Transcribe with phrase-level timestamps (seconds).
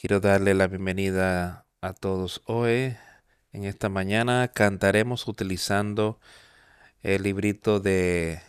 [0.00, 2.96] Quiero darle la bienvenida a todos hoy.
[3.52, 6.18] En esta mañana cantaremos utilizando
[7.02, 8.40] el librito de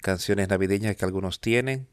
[0.00, 1.88] canciones navideñas que algunos tienen.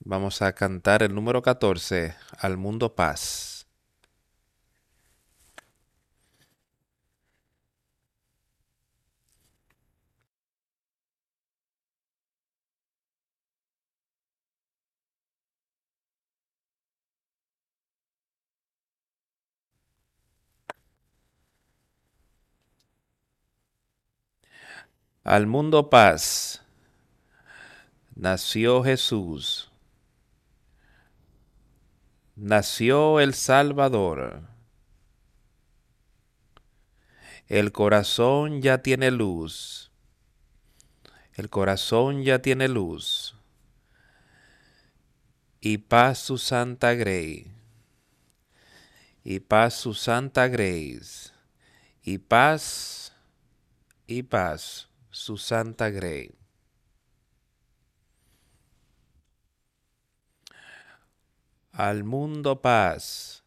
[0.00, 3.49] Vamos a cantar el número 14, Al Mundo Paz.
[25.22, 26.62] Al mundo paz.
[28.14, 29.70] Nació Jesús.
[32.36, 34.40] Nació el Salvador.
[37.48, 39.90] El corazón ya tiene luz.
[41.34, 43.36] El corazón ya tiene luz.
[45.60, 47.52] Y paz su santa grey.
[49.22, 51.30] Y paz su santa grace.
[52.02, 53.12] Y paz.
[54.06, 54.89] Y paz
[55.20, 56.34] su santa grey.
[61.72, 63.44] Al mundo paz,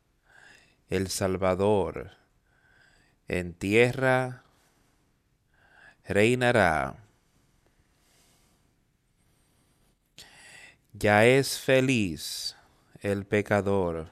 [0.87, 2.11] el Salvador,
[3.27, 4.43] en tierra
[6.05, 7.03] reinará.
[10.93, 12.55] Ya es feliz
[13.01, 14.11] el pecador,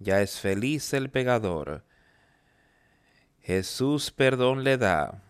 [0.00, 1.82] ya es feliz el pecador.
[3.40, 5.29] Jesús perdón le da.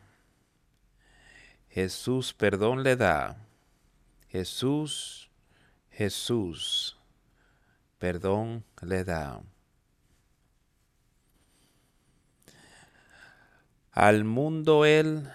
[1.70, 3.36] Jesús perdón le da.
[4.28, 5.30] Jesús,
[5.90, 6.98] Jesús,
[7.98, 9.40] perdón le da.
[13.92, 15.30] Al mundo él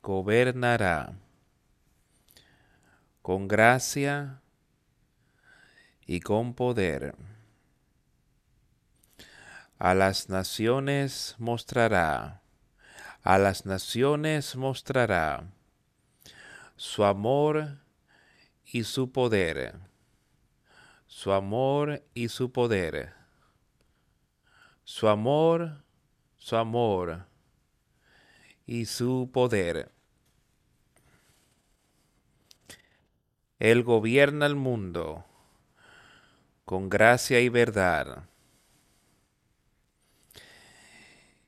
[0.00, 1.12] gobernará
[3.22, 4.40] con gracia
[6.06, 7.16] y con poder.
[9.78, 12.42] A las naciones mostrará
[13.26, 15.50] a las naciones mostrará
[16.76, 17.78] su amor
[18.64, 19.74] y su poder,
[21.08, 23.14] su amor y su poder,
[24.84, 25.82] su amor,
[26.36, 27.26] su amor
[28.64, 29.90] y su poder.
[33.58, 35.24] Él gobierna el mundo
[36.64, 38.28] con gracia y verdad.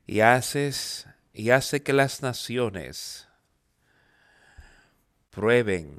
[0.05, 3.27] Y haces y hace que las naciones
[5.29, 5.97] prueben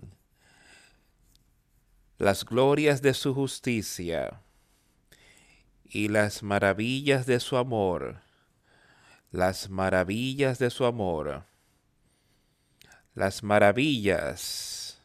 [2.19, 4.43] las glorias de su justicia
[5.85, 8.21] y las maravillas de su amor,
[9.31, 11.45] las maravillas de su amor,
[13.15, 15.01] las maravillas,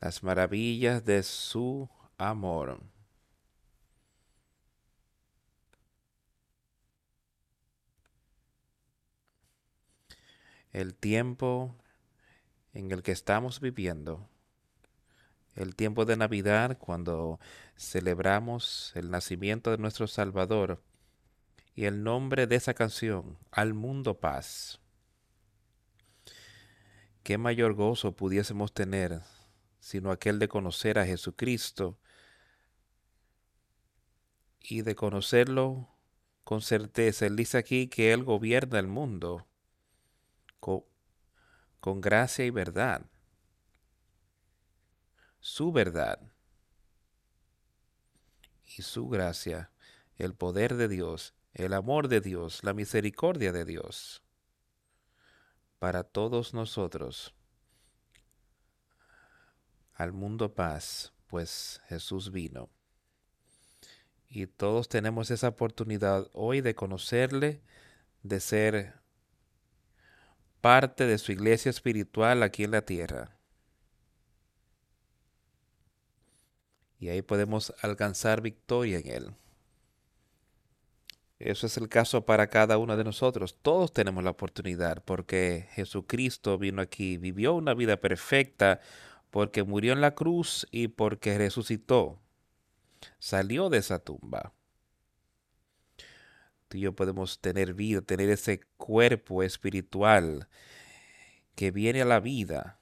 [0.00, 2.80] las maravillas de su amor.
[10.76, 11.74] El tiempo
[12.74, 14.28] en el que estamos viviendo,
[15.54, 17.40] el tiempo de Navidad cuando
[17.78, 20.82] celebramos el nacimiento de nuestro Salvador
[21.74, 24.78] y el nombre de esa canción, Al Mundo Paz.
[27.22, 29.22] ¿Qué mayor gozo pudiésemos tener
[29.80, 31.98] sino aquel de conocer a Jesucristo
[34.60, 35.88] y de conocerlo
[36.44, 37.24] con certeza?
[37.24, 39.46] Él dice aquí que Él gobierna el mundo
[41.80, 43.06] con, gracia y verdad.
[45.38, 46.20] Su verdad
[48.76, 49.70] y su gracia,
[50.16, 54.22] el poder de Dios, el amor de Dios, la misericordia de Dios
[55.78, 57.34] para todos nosotros.
[59.94, 62.70] Al mundo paz, pues Jesús vino.
[64.28, 67.62] Y todos tenemos esa oportunidad hoy de conocerle,
[68.22, 69.05] de ser
[70.60, 73.36] parte de su iglesia espiritual aquí en la tierra.
[76.98, 79.34] Y ahí podemos alcanzar victoria en Él.
[81.38, 83.58] Eso es el caso para cada uno de nosotros.
[83.60, 88.80] Todos tenemos la oportunidad porque Jesucristo vino aquí, vivió una vida perfecta,
[89.30, 92.18] porque murió en la cruz y porque resucitó.
[93.18, 94.55] Salió de esa tumba
[96.76, 100.48] y yo podemos tener vida, tener ese cuerpo espiritual
[101.54, 102.80] que viene a la vida.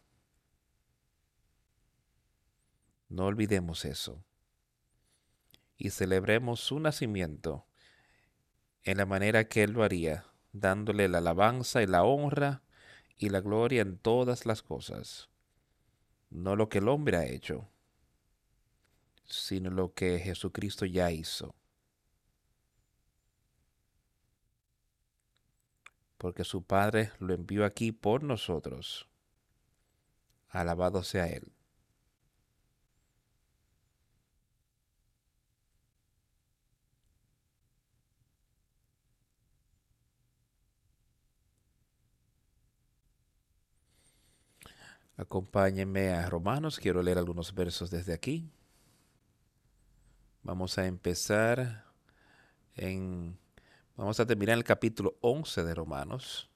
[3.08, 4.24] No olvidemos eso.
[5.76, 7.66] Y celebremos su nacimiento
[8.82, 12.62] en la manera que Él lo haría, dándole la alabanza y la honra
[13.16, 15.30] y la gloria en todas las cosas,
[16.30, 17.68] no lo que el hombre ha hecho,
[19.24, 21.54] sino lo que Jesucristo ya hizo.
[26.18, 29.08] Porque su Padre lo envió aquí por nosotros.
[30.48, 31.54] Alabado sea Él.
[45.16, 48.50] Acompáñenme a Romanos, quiero leer algunos versos desde aquí.
[50.42, 51.84] Vamos a empezar
[52.74, 53.38] en...
[53.96, 56.50] Vamos a terminar el capítulo 11 de Romanos.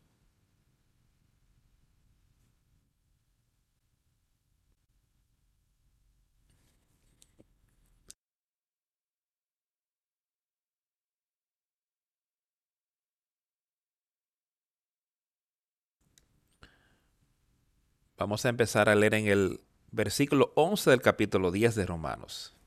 [18.19, 19.61] Vamos a empezar a leer en el
[19.93, 22.58] versículo 11 del capítulo 10 de Romanos.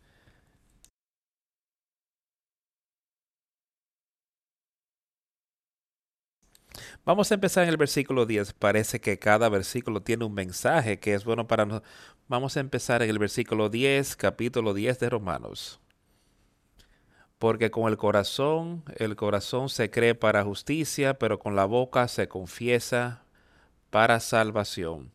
[7.03, 8.53] Vamos a empezar en el versículo 10.
[8.53, 11.91] Parece que cada versículo tiene un mensaje que es bueno para nosotros.
[12.27, 15.79] Vamos a empezar en el versículo 10, capítulo 10 de Romanos.
[17.39, 22.27] Porque con el corazón, el corazón se cree para justicia, pero con la boca se
[22.27, 23.23] confiesa
[23.89, 25.11] para salvación.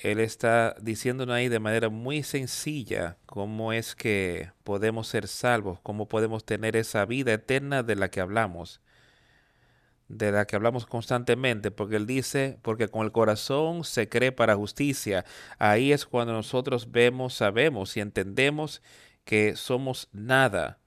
[0.00, 6.06] Él está diciéndonos ahí de manera muy sencilla cómo es que podemos ser salvos, cómo
[6.06, 8.80] podemos tener esa vida eterna de la que hablamos,
[10.10, 14.56] de la que hablamos constantemente, porque Él dice, porque con el corazón se cree para
[14.56, 15.24] justicia.
[15.58, 18.82] Ahí es cuando nosotros vemos, sabemos y entendemos
[19.24, 20.80] que somos nada.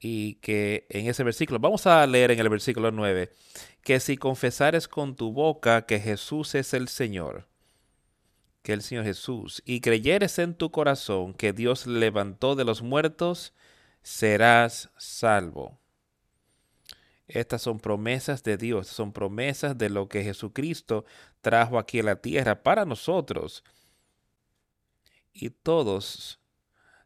[0.00, 3.30] Y que en ese versículo, vamos a leer en el versículo 9,
[3.82, 7.46] que si confesares con tu boca que Jesús es el Señor,
[8.62, 13.54] que el Señor Jesús, y creyeres en tu corazón que Dios levantó de los muertos,
[14.02, 15.78] serás salvo.
[17.26, 21.04] Estas son promesas de Dios, son promesas de lo que Jesucristo
[21.40, 23.64] trajo aquí a la tierra para nosotros.
[25.32, 26.40] Y todos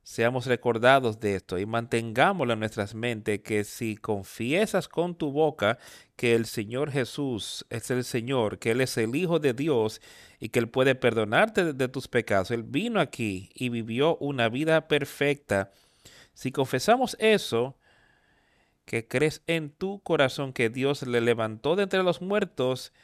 [0.08, 5.78] seamos recordados de esto y mantengámoslo en nuestras mentes que si confiesas con tu boca
[6.16, 10.00] que el Señor Jesús es el Señor, que Él es el Hijo de Dios
[10.40, 14.88] y que Él puede perdonarte de, tus pecados, Él vino aquí y vivió una vida
[14.88, 15.70] perfecta.
[16.32, 17.76] Si confesamos eso,
[18.88, 22.94] que crees en tu corazón que Dios le levantó de entre los muertos,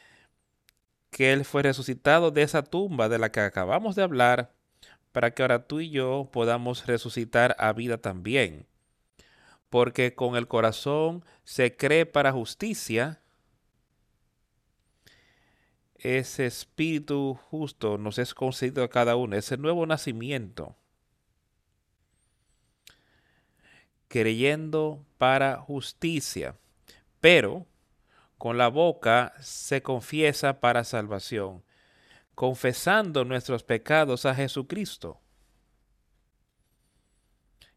[1.11, 4.51] que Él fue resucitado de esa tumba de la que acabamos de hablar,
[5.11, 8.65] para que ahora tú y yo podamos resucitar a vida también.
[9.69, 13.21] Porque con el corazón se cree para justicia,
[15.97, 20.75] ese espíritu justo nos es concedido a cada uno, ese nuevo nacimiento.
[24.07, 26.55] Creyendo para justicia,
[27.19, 27.65] pero
[28.37, 31.63] con la boca se confiesa para salvación
[32.35, 35.19] confesando nuestros pecados a Jesucristo,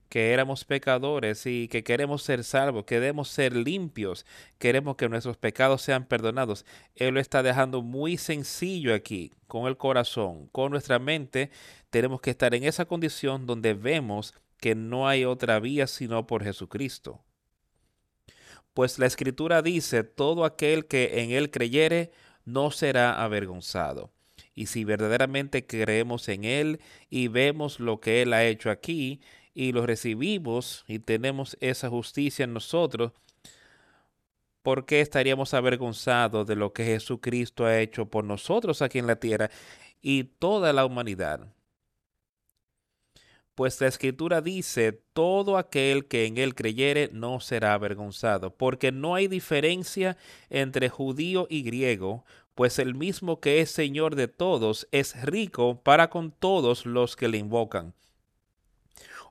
[0.09, 4.27] que éramos pecadores y que queremos ser salvos, queremos ser limpios,
[4.59, 6.65] queremos que nuestros pecados sean perdonados.
[6.95, 11.51] Él lo está dejando muy sencillo aquí, con el corazón, con nuestra mente.
[11.91, 16.45] Tenemos que estar en esa condición donde vemos que no hay otra vía sino por
[16.45, 17.23] Jesucristo.
[18.75, 22.13] Pues la escritura dice, todo aquel que en él creyere
[22.45, 24.13] no será avergonzado.
[24.55, 29.21] Y si verdaderamente creemos en Él y vemos lo que Él ha hecho aquí
[29.55, 33.13] y lo recibimos y tenemos esa justicia en nosotros,
[34.63, 39.21] ¿por qué estaríamos avergonzados de lo que Jesucristo ha hecho por nosotros aquí en la
[39.21, 39.49] tierra
[40.03, 41.47] y toda la humanidad?
[43.59, 49.17] Pues la escritura dice, todo aquel que en él creyere no será avergonzado, porque no
[49.17, 50.17] hay diferencia
[50.49, 52.25] entre judío y griego,
[52.55, 57.27] pues el mismo que es Señor de todos es rico para con todos los que
[57.27, 57.95] le invocan.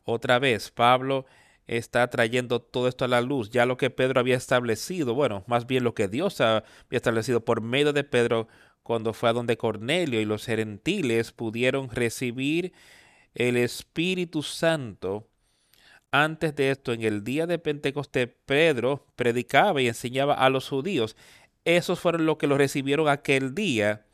[0.04, 1.26] Otra vez, Pablo
[1.66, 5.68] está trayendo todo esto a la luz, ya lo que Pedro había establecido, bueno, más
[5.68, 8.50] bien lo que Dios había establecido por medio de Pedro
[8.84, 12.74] cuando fue a donde Cornelio y los gentiles pudieron recibir
[13.38, 15.28] el Espíritu Santo.
[16.12, 21.16] Antes de esto, en el día de Pentecostés, Pedro predicaba y enseñaba a los judíos
[21.68, 24.06] esos fueron los que lo recibieron aquel día,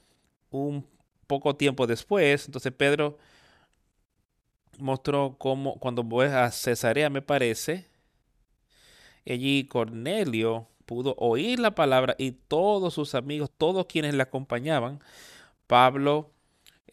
[0.49, 0.87] un
[1.27, 2.47] poco tiempo después.
[2.47, 3.19] Entonces Pedro
[4.79, 7.85] mostró cómo cuando fue a Cesarea, me parece,
[9.23, 14.99] allí Cornelio pudo oír la palabra y todos sus amigos, todos quienes le acompañaban,
[15.67, 16.31] Pablo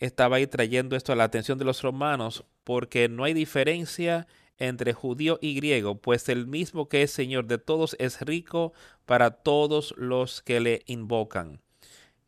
[0.00, 4.26] estaba ahí trayendo esto a la atención de los romanos porque no hay diferencia
[4.58, 8.72] entre judío y griego, pues el mismo que es Señor de todos es rico
[9.06, 11.60] para todos los que le invocan.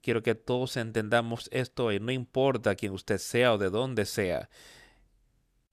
[0.00, 4.48] Quiero que todos entendamos esto y no importa quién usted sea o de dónde sea.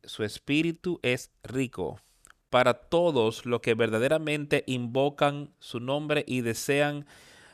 [0.03, 1.99] Su espíritu es rico
[2.49, 7.05] para todos los que verdaderamente invocan su nombre y desean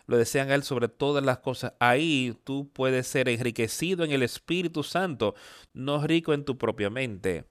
[0.08, 1.74] lo desean a Él sobre todas las cosas.
[1.80, 5.36] Ahí tú puedes ser enriquecido en el Espíritu Santo,
[5.74, 7.46] no rico en tu propia mente.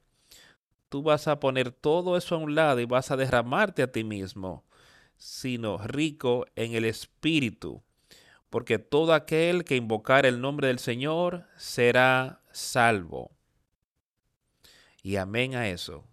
[0.88, 4.04] Tú vas a poner todo eso a un lado y vas a derramarte a ti
[4.04, 4.64] mismo,
[5.16, 7.82] sino rico en el Espíritu.
[8.50, 13.32] Porque todo aquel que invocar el nombre del Señor será salvo.
[15.02, 16.04] Y amén a eso.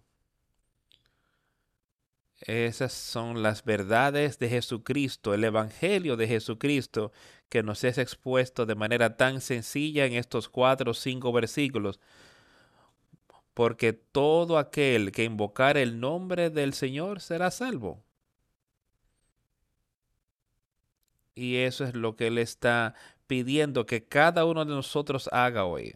[2.46, 7.12] Esas son las verdades de Jesucristo, el Evangelio de Jesucristo,
[7.48, 12.00] que nos es expuesto de manera tan sencilla en estos cuatro o cinco versículos.
[13.54, 18.02] Porque todo aquel que invocar el nombre del Señor será salvo.
[21.34, 22.94] Y eso es lo que Él está
[23.26, 25.94] pidiendo que cada uno de nosotros haga hoy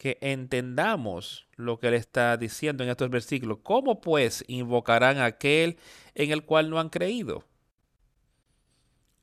[0.00, 3.58] que entendamos lo que él está diciendo en estos versículos.
[3.62, 5.76] ¿Cómo pues invocarán a aquel
[6.14, 7.44] en el cual no han creído?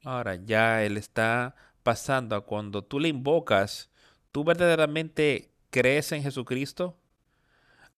[0.04, 3.90] Ahora ya él está pasando a cuando tú le invocas,
[4.32, 6.96] ¿tú verdaderamente crees en Jesucristo?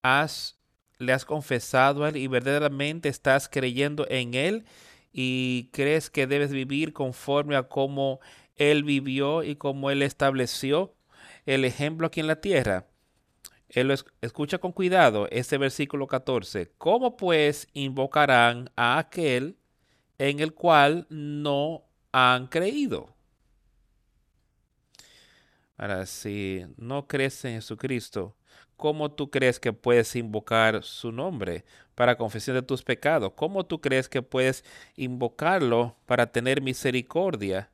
[0.02, 0.58] ¿Has,
[1.00, 4.64] ¿Le has confesado a él y verdaderamente estás creyendo en él
[5.12, 8.22] y crees que debes vivir conforme a cómo
[8.56, 10.96] él vivió y cómo él estableció?
[11.50, 12.86] El ejemplo aquí en la tierra.
[13.70, 13.92] Él
[14.22, 16.72] escucha con cuidado este versículo 14.
[16.78, 19.58] ¿Cómo pues invocarán a aquel
[20.20, 23.16] en el cual no han creído?
[25.76, 28.36] Ahora, si no crees en Jesucristo,
[28.76, 31.66] ¿cómo tú crees que puedes invocar su nombre
[31.96, 33.34] para confesión de tus pecados?
[33.36, 34.64] ¿Cómo tú crees que puedes
[34.96, 37.72] invocarlo para tener misericordia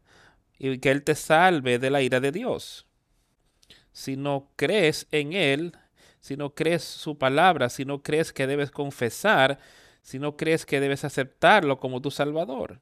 [0.58, 2.86] y que Él te salve de la ira de Dios?
[3.96, 5.72] Si no crees en Él,
[6.20, 9.58] si no crees su palabra, si no crees que debes confesar,
[10.02, 12.82] si no crees que debes aceptarlo como tu Salvador.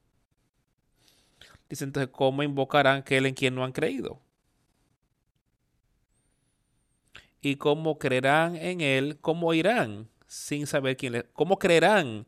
[1.70, 4.20] Dice entonces, ¿cómo invocarán aquel en quien no han creído?
[7.41, 9.20] ¿Y cómo creerán en Él?
[9.22, 11.25] ¿Cómo irán sin saber quién es?
[11.34, 12.25] ¿Cómo creerán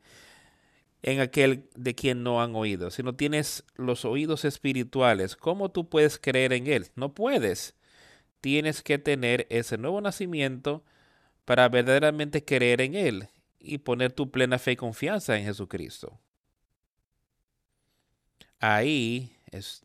[1.01, 2.91] en aquel de quien no han oído?
[2.91, 6.91] Si no tienes los oídos espirituales, ¿cómo tú puedes creer en Él?
[6.95, 7.75] No puedes
[8.45, 10.83] tienes que tener ese nuevo nacimiento
[11.45, 16.19] para verdaderamente creer en Él y poner tu plena fe y confianza en Jesucristo.
[18.59, 19.83] Ahí es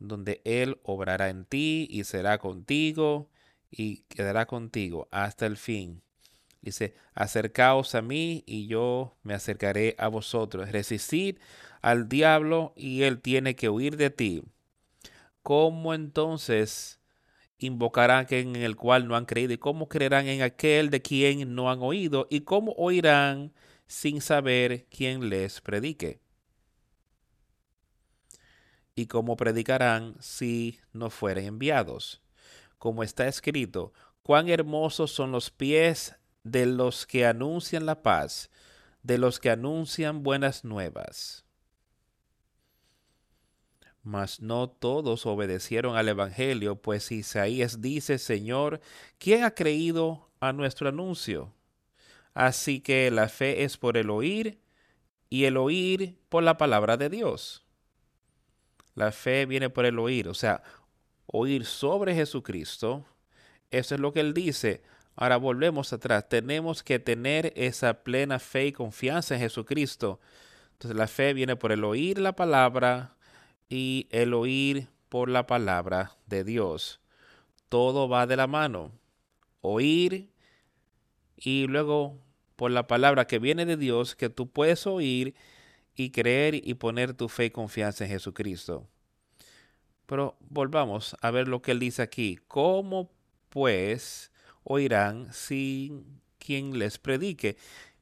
[0.00, 3.30] donde Él obrará en ti y será contigo
[3.70, 6.02] y quedará contigo hasta el fin.
[6.62, 10.72] Dice, acercaos a mí y yo me acercaré a vosotros.
[10.72, 11.38] Resistid
[11.82, 14.42] al diablo y él tiene que huir de ti.
[15.44, 16.99] ¿Cómo entonces
[17.60, 21.70] invocarán en el cual no han creído, y cómo creerán en aquel de quien no
[21.70, 23.52] han oído, y cómo oirán
[23.86, 26.20] sin saber quién les predique.
[28.94, 32.22] Y cómo predicarán si no fueren enviados.
[32.78, 38.50] Como está escrito, cuán hermosos son los pies de los que anuncian la paz,
[39.02, 41.44] de los que anuncian buenas nuevas
[44.02, 48.80] mas no todos obedecieron al Evangelio, pues Isaías dice, Señor,
[49.18, 51.52] ¿quién ha creído a nuestro anuncio?
[52.32, 54.60] Así que la fe es por el oír
[55.28, 57.64] y el oír por la palabra de Dios.
[58.94, 60.62] La fe viene por el oír, o sea,
[61.26, 63.04] oír sobre Jesucristo.
[63.70, 64.82] Eso es lo que él dice.
[65.14, 66.28] Ahora volvemos atrás.
[66.28, 70.20] Tenemos que tener esa plena fe y confianza en Jesucristo.
[70.72, 73.16] Entonces la fe viene por el oír la palabra
[73.70, 77.00] y el oír por la palabra de Dios.
[77.70, 78.92] Todo va de la mano.
[79.62, 80.28] Oír
[81.36, 82.18] y luego
[82.56, 85.34] por la palabra que viene de Dios que tú puedes oír
[85.94, 88.88] y creer y poner tu fe y confianza en Jesucristo.
[90.06, 92.38] Pero volvamos a ver lo que él dice aquí.
[92.48, 93.12] ¿Cómo
[93.48, 94.32] pues
[94.64, 97.56] oirán sin quien les predique?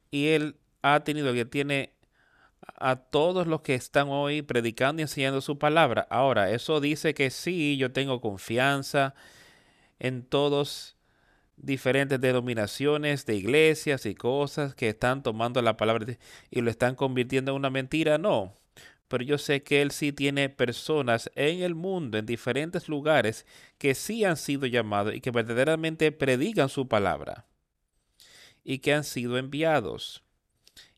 [0.09, 1.93] Y él ha tenido que tiene
[2.79, 6.07] a todos los que están hoy predicando y enseñando su palabra.
[6.09, 9.15] Ahora, eso dice que sí, yo tengo confianza
[9.99, 10.97] en todos
[11.57, 16.17] diferentes denominaciones de iglesias y cosas que están tomando la palabra
[16.49, 18.17] y lo están convirtiendo en una mentira.
[18.17, 18.57] No,
[19.09, 23.45] pero yo sé que Él sí tiene personas en el mundo, en diferentes lugares,
[23.77, 27.45] que sí han sido llamados y que verdaderamente predican su palabra
[28.63, 30.23] y que han sido enviados.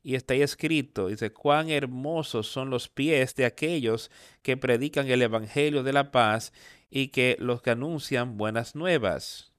[0.04, 4.10] Y está ahí escrito, dice, cuán hermosos son los pies de aquellos
[4.42, 6.54] que predican el Evangelio de la paz
[6.90, 9.54] y que los que anuncian buenas nuevas.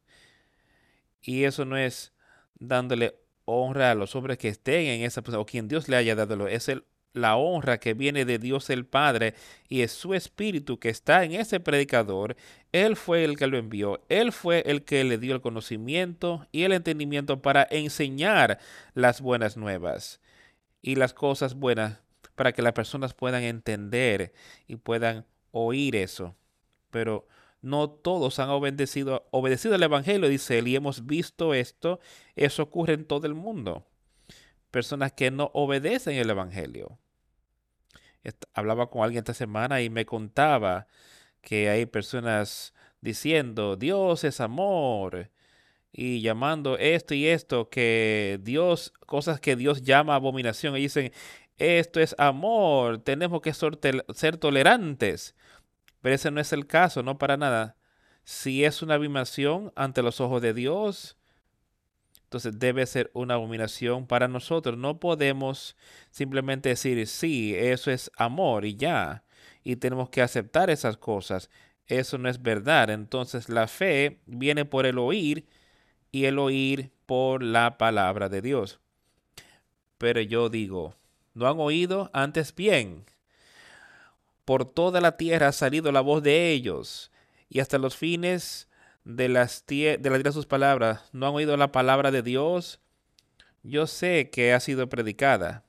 [1.22, 2.12] Y eso no es
[2.58, 6.16] dándole honra a los hombres que estén en esa posición o quien Dios le haya
[6.16, 6.84] dado, es el
[7.14, 9.34] la honra que viene de Dios el Padre
[9.68, 12.36] y es su espíritu que está en ese predicador.
[12.72, 16.62] Él fue el que lo envió, él fue el que le dio el conocimiento y
[16.62, 18.58] el entendimiento para enseñar
[18.94, 20.21] las buenas nuevas
[20.82, 22.00] y las cosas buenas
[22.34, 24.32] para que las personas puedan entender
[24.66, 26.36] y puedan oír eso.
[26.90, 27.26] Pero
[27.62, 32.00] no todos han obedecido, obedecido al Evangelio, dice él, y hemos visto esto.
[32.34, 33.86] Eso ocurre en todo el mundo
[34.72, 36.98] personas que no obedecen el Evangelio.
[38.54, 40.88] Hablaba con alguien esta semana y me contaba
[41.40, 45.30] que hay personas diciendo, Dios es amor,
[45.92, 51.12] y llamando esto y esto, que Dios, cosas que Dios llama abominación, y dicen,
[51.58, 55.34] esto es amor, tenemos que ser tolerantes.
[56.00, 57.76] Pero ese no es el caso, no para nada.
[58.24, 61.16] Si es una abominación ante los ojos de Dios,
[62.24, 64.78] entonces debe ser una abominación para nosotros.
[64.78, 65.76] No podemos
[66.10, 69.24] simplemente decir, sí, eso es amor y ya.
[69.62, 71.50] Y tenemos que aceptar esas cosas.
[71.86, 72.90] Eso no es verdad.
[72.90, 75.46] Entonces la fe viene por el oír
[76.12, 78.78] y el oír por la palabra de Dios.
[79.98, 80.94] Pero yo digo,
[81.34, 83.06] ¿no han oído antes bien?
[84.44, 87.10] Por toda la tierra ha salido la voz de ellos
[87.48, 88.68] y hasta los fines
[89.04, 92.80] de las de las de sus palabras, no han oído la palabra de Dios.
[93.62, 95.64] Yo sé que ha sido predicada.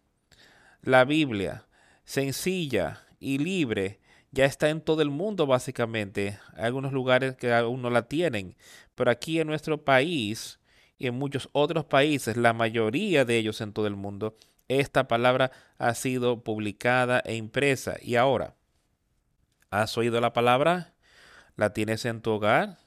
[0.81, 1.65] La Biblia,
[2.03, 3.99] sencilla y libre,
[4.33, 6.39] ya está en todo el mundo básicamente.
[6.55, 8.55] Hay algunos lugares que aún no la tienen,
[8.95, 10.59] pero aquí en nuestro país
[10.97, 14.35] y en muchos otros países, la mayoría de ellos en todo el mundo,
[14.67, 17.97] esta palabra ha sido publicada e impresa.
[18.01, 18.55] Y ahora,
[19.69, 20.93] ¿has oído la palabra?
[21.55, 22.79] ¿La tienes en tu hogar?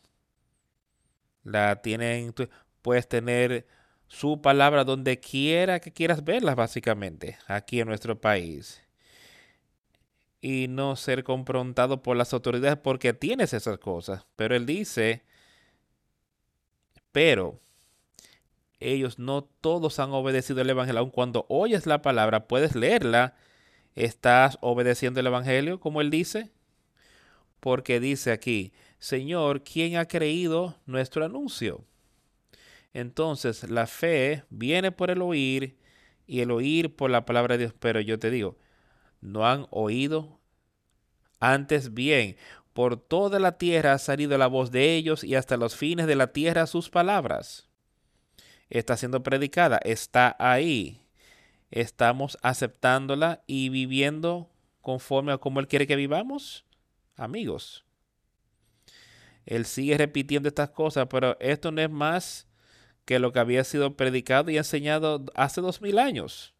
[1.45, 2.35] La tienen,
[2.83, 3.69] puedes tener
[4.09, 8.86] su palabra donde quiera que quieras verla, básicamente, aquí en nuestro país.
[10.41, 14.27] Y no ser confrontado por las autoridades porque tienes esas cosas.
[14.37, 15.25] Pero él dice,
[17.13, 17.61] pero
[18.79, 21.01] ellos no todos han obedecido el Evangelio.
[21.01, 23.35] Aun cuando oyes la palabra, puedes leerla.
[23.95, 26.51] ¿Estás obedeciendo el Evangelio, como él dice?
[27.61, 31.85] Porque dice aquí, Señor, ¿quién ha creído nuestro anuncio?
[32.93, 35.79] Entonces, la fe viene por el oír
[36.27, 37.75] y el oír por la palabra de Dios.
[37.79, 38.59] Pero yo te digo,
[39.21, 40.41] ¿no han oído?
[41.41, 42.37] Antes bien,
[42.73, 46.17] por toda la tierra ha salido la voz de ellos y hasta los fines de
[46.17, 47.69] la tierra sus palabras.
[48.69, 51.03] Está siendo predicada, está ahí.
[51.71, 54.51] Estamos aceptándola y viviendo
[54.81, 56.65] conforme a como Él quiere que vivamos.
[57.17, 57.87] Amigos,
[59.47, 62.49] él sigue repitiendo estas cosas, pero esto no es más
[63.05, 66.53] que lo que había sido predicado y enseñado hace dos mil años.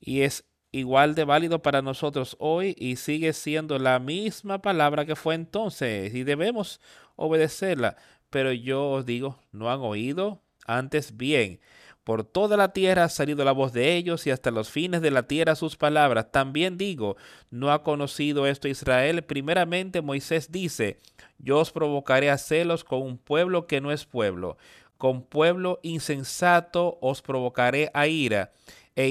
[0.00, 5.14] Y es igual de válido para nosotros hoy y sigue siendo la misma palabra que
[5.14, 6.80] fue entonces y debemos
[7.14, 7.96] obedecerla.
[8.30, 10.40] Pero yo os digo, ¿no han oído?
[10.66, 11.60] Antes bien,
[12.04, 15.10] por toda la tierra ha salido la voz de ellos y hasta los fines de
[15.10, 16.32] la tierra sus palabras.
[16.32, 17.16] También digo,
[17.50, 19.22] ¿no ha conocido esto Israel?
[19.22, 21.00] Primeramente Moisés dice,
[21.38, 24.56] yo os provocaré a celos con un pueblo que no es pueblo.
[24.96, 28.52] Con pueblo insensato os provocaré a ira.
[28.94, 29.08] E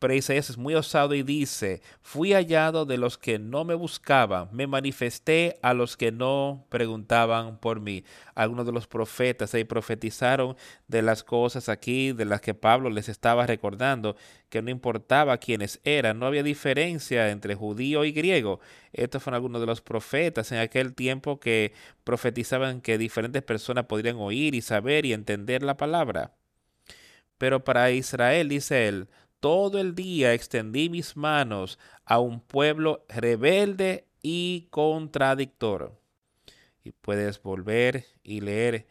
[0.00, 4.48] pero Isaías es muy osado y dice, fui hallado de los que no me buscaban,
[4.50, 8.02] me manifesté a los que no preguntaban por mí.
[8.34, 10.56] Algunos de los profetas ahí profetizaron
[10.88, 14.16] de las cosas aquí, de las que Pablo les estaba recordando,
[14.48, 18.58] que no importaba quiénes eran, no había diferencia entre judío y griego.
[18.94, 24.16] Estos fueron algunos de los profetas en aquel tiempo que profetizaban que diferentes personas podrían
[24.16, 26.32] oír y saber y entender la palabra.
[27.40, 29.08] Pero para Israel, dice él,
[29.40, 35.98] todo el día extendí mis manos a un pueblo rebelde y contradictor.
[36.84, 38.86] Y puedes volver y leer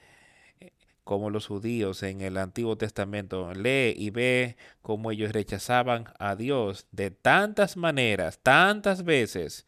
[0.59, 0.71] eh,
[1.03, 3.53] como los judíos en el Antiguo Testamento.
[3.53, 9.65] Lee y ve cómo ellos rechazaban a Dios de tantas maneras, tantas veces.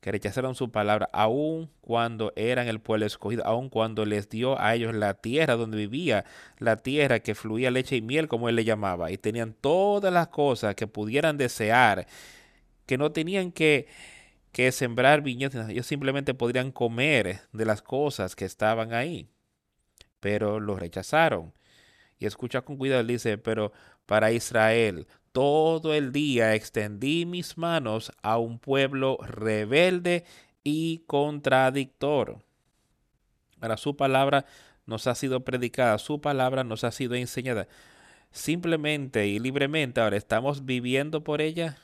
[0.00, 4.74] Que rechazaron su palabra, aun cuando eran el pueblo escogido, aun cuando les dio a
[4.74, 6.24] ellos la tierra donde vivía,
[6.58, 10.28] la tierra que fluía leche y miel, como él le llamaba, y tenían todas las
[10.28, 12.06] cosas que pudieran desear,
[12.86, 13.88] que no tenían que,
[14.52, 19.28] que sembrar viñedos, ellos simplemente podrían comer de las cosas que estaban ahí,
[20.18, 21.52] pero lo rechazaron.
[22.18, 23.72] Y escucha con cuidado, él dice, pero
[24.06, 30.24] para Israel todo el día extendí mis manos a un pueblo rebelde
[30.64, 32.42] y contradictor.
[33.60, 34.46] Ahora su palabra
[34.86, 37.68] nos ha sido predicada, su palabra nos ha sido enseñada.
[38.32, 41.78] Simplemente y libremente ahora estamos viviendo por ella,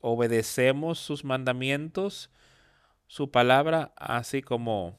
[0.00, 2.30] obedecemos sus mandamientos,
[3.06, 4.98] su palabra, así como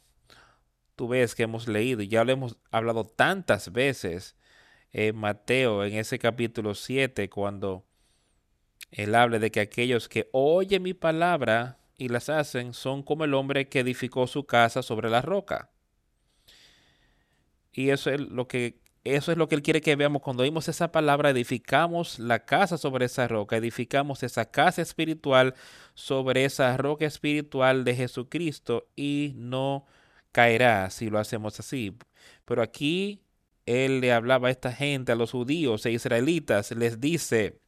[0.95, 4.35] tú ves que hemos leído y ya lo hemos hablado tantas veces
[4.91, 7.85] en Mateo, en ese capítulo 7, cuando
[8.91, 13.33] él habla de que aquellos que oyen mi palabra y las hacen son como el
[13.33, 15.69] hombre que edificó su casa sobre la roca.
[17.71, 20.67] Y eso es lo que eso es lo que él quiere que veamos cuando oímos
[20.67, 25.55] esa palabra, edificamos la casa sobre esa roca, edificamos esa casa espiritual
[25.93, 29.85] sobre esa roca espiritual de Jesucristo y no
[30.33, 31.97] caerá si lo hacemos así.
[32.45, 33.21] Pero aquí
[33.69, 37.59] él le hablaba a esta gente, a los judíos e israelitas, les dice,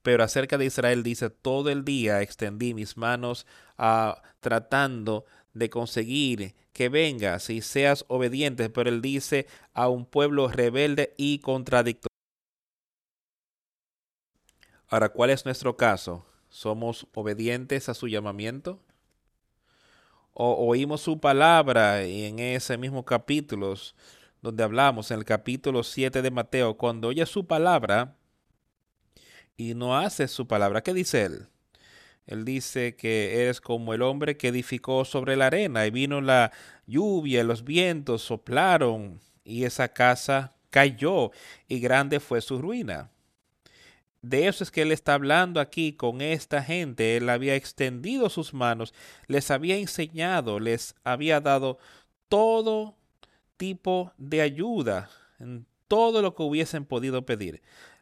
[0.00, 6.54] pero acerca de Israel dice, todo el día extendí mis manos a, tratando de conseguir
[6.72, 12.08] que vengas y seas obediente, pero él dice a un pueblo rebelde y contradictorio.
[14.88, 16.24] Ahora, ¿cuál es nuestro caso?
[16.48, 18.80] ¿Somos obedientes a su llamamiento?
[20.32, 23.74] ¿O oímos su palabra y en ese mismo capítulo
[24.42, 28.16] donde hablamos, en el capítulo 7 de Mateo, cuando oye su palabra
[29.56, 31.48] y no hace su palabra, ¿qué dice él?
[32.26, 36.52] Él dice que eres como el hombre que edificó sobre la arena y vino la
[36.86, 41.30] lluvia, los vientos soplaron y esa casa cayó
[41.68, 43.10] y grande fue su ruina.
[44.20, 47.16] De eso es que él está hablando aquí con esta gente.
[47.16, 48.92] Él había extendido sus manos,
[49.26, 51.78] les había enseñado, les había dado
[52.28, 52.97] todo
[53.58, 57.60] tipo de ayuda, en todo lo que hubiesen podido pedir.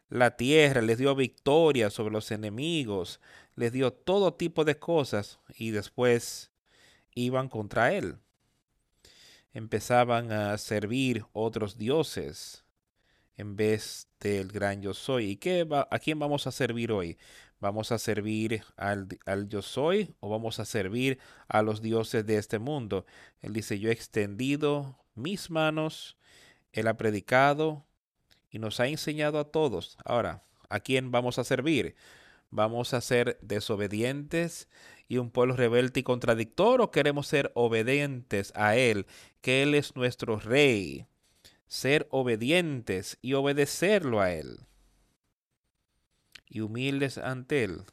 [0.09, 3.19] La tierra les dio victoria sobre los enemigos,
[3.55, 6.51] les dio todo tipo de cosas y después
[7.13, 8.17] iban contra él.
[9.51, 12.63] Empezaban a servir otros dioses
[13.35, 15.31] en vez del gran yo soy.
[15.31, 17.17] ¿Y qué a quién vamos a servir hoy?
[17.59, 22.37] ¿Vamos a servir al, al, yo soy o vamos a servir a los dioses de
[22.37, 23.05] este mundo?
[23.41, 26.17] Él dice, yo he extendido mis manos,
[26.71, 27.85] él ha predicado
[28.49, 29.97] y nos ha enseñado a todos.
[30.05, 31.95] Ahora, ¿a quién vamos a servir?
[32.49, 34.69] ¿Vamos a ser desobedientes
[35.07, 39.05] y un pueblo rebelde y contradictor o queremos ser obedientes a Él,
[39.41, 41.07] que Él es nuestro Rey?
[41.67, 44.59] Ser obedientes y obedecerlo a Él.
[46.45, 47.83] Y humildes ante Él.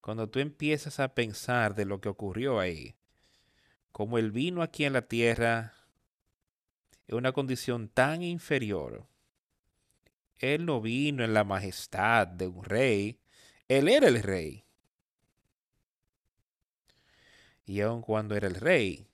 [0.00, 2.96] Cuando tú empiezas a pensar de lo que ocurrió ahí,
[3.92, 5.72] como Él vino aquí en la tierra
[7.06, 9.06] en una condición tan inferior,
[10.38, 13.20] él no vino en la majestad de un rey,
[13.68, 14.64] Él era el rey.
[17.64, 19.08] Y aun cuando era el rey,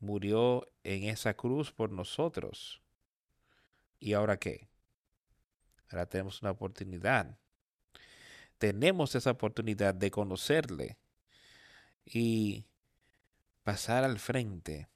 [0.00, 2.82] murió en esa cruz por nosotros.
[4.00, 4.68] ¿Y ahora qué?
[5.90, 7.38] Ahora tenemos una oportunidad.
[8.58, 10.98] Tenemos esa oportunidad de conocerle
[12.04, 12.64] y
[13.62, 14.88] pasar al frente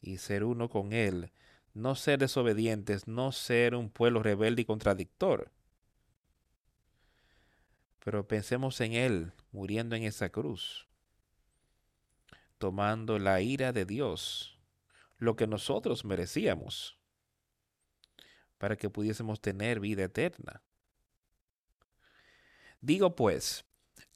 [0.00, 1.32] y ser uno con Él
[1.74, 5.50] no ser desobedientes, no ser un pueblo rebelde y contradictor.
[8.04, 10.88] Pero pensemos en Él muriendo en esa cruz,
[12.58, 14.58] tomando la ira de Dios,
[15.18, 16.98] lo que nosotros merecíamos,
[18.58, 20.62] para que pudiésemos tener vida eterna.
[22.80, 23.64] Digo pues,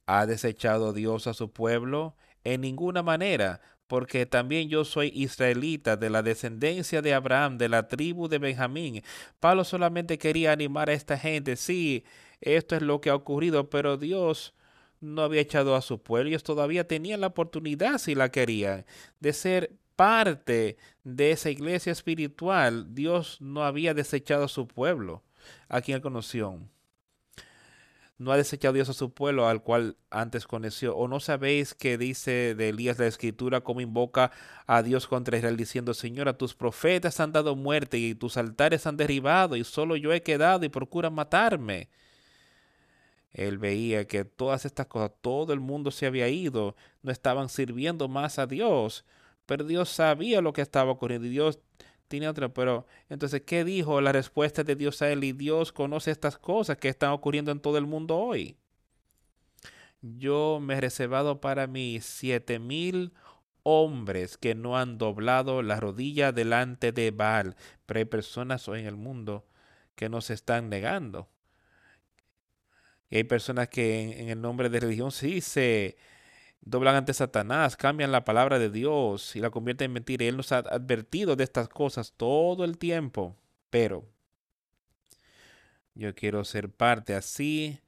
[0.06, 2.16] ¿ha desechado Dios a su pueblo?
[2.42, 7.88] En ninguna manera, porque también yo soy israelita de la descendencia de Abraham, de la
[7.88, 9.02] tribu de Benjamín.
[9.40, 12.04] Pablo solamente quería animar a esta gente, sí,
[12.40, 14.54] esto es lo que ha ocurrido, pero Dios
[15.00, 18.86] no había echado a su pueblo, ellos todavía tenían la oportunidad, si la querían,
[19.20, 22.94] de ser parte de esa iglesia espiritual.
[22.94, 25.22] Dios no había desechado a su pueblo,
[25.68, 26.58] a quien conoció
[28.24, 30.96] no ha desechado Dios a su pueblo al cual antes conoció.
[30.96, 34.32] ¿O no sabéis que dice de Elías la escritura cómo invoca
[34.66, 38.96] a Dios contra Israel diciendo, Señor, tus profetas han dado muerte y tus altares han
[38.96, 41.88] derribado y solo yo he quedado y procuran matarme?
[43.34, 48.08] él veía que todas estas cosas, todo el mundo se había ido, no estaban sirviendo
[48.08, 49.04] más a Dios,
[49.44, 51.58] pero Dios sabía lo que estaba ocurriendo y Dios
[52.20, 55.24] tiene pero entonces, ¿qué dijo la respuesta de Dios a él?
[55.24, 58.56] Y Dios conoce estas cosas que están ocurriendo en todo el mundo hoy.
[60.00, 63.12] Yo me he reservado para mí siete mil
[63.62, 68.86] hombres que no han doblado la rodilla delante de Baal, pero hay personas hoy en
[68.86, 69.46] el mundo
[69.96, 71.28] que nos están negando.
[73.10, 75.96] Y hay personas que en, el nombre de religión sí se
[76.64, 80.24] doblan ante Satanás, cambian la palabra de Dios y la convierten en mentira.
[80.24, 83.36] Él nos ha advertido de estas cosas todo el tiempo.
[83.70, 84.04] Pero
[85.94, 87.80] yo quiero ser parte así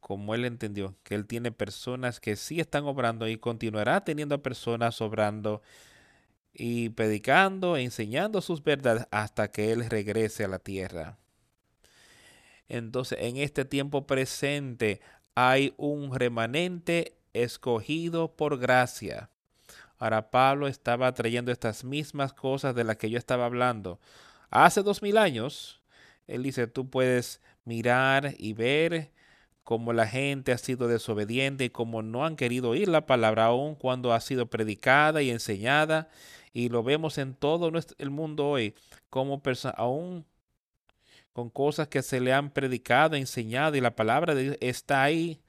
[0.00, 5.00] como Él entendió, que Él tiene personas que sí están obrando y continuará teniendo personas
[5.00, 5.62] obrando
[6.52, 11.16] y predicando e enseñando sus verdades hasta que Él regrese a la tierra.
[12.68, 15.00] Entonces, en este tiempo presente
[15.34, 19.30] hay un remanente escogido por gracia.
[19.98, 24.00] Ahora Pablo estaba trayendo estas mismas cosas de las que yo estaba hablando.
[24.50, 25.82] Hace dos mil años,
[26.26, 29.12] él dice, tú puedes mirar y ver
[29.62, 33.74] cómo la gente ha sido desobediente y cómo no han querido oír la palabra aún
[33.74, 36.08] cuando ha sido predicada y enseñada.
[36.52, 38.74] Y lo vemos en todo el mundo hoy,
[39.10, 39.42] como
[39.76, 40.24] aún
[41.32, 45.40] con cosas que se le han predicado, enseñado y la palabra de Dios está ahí,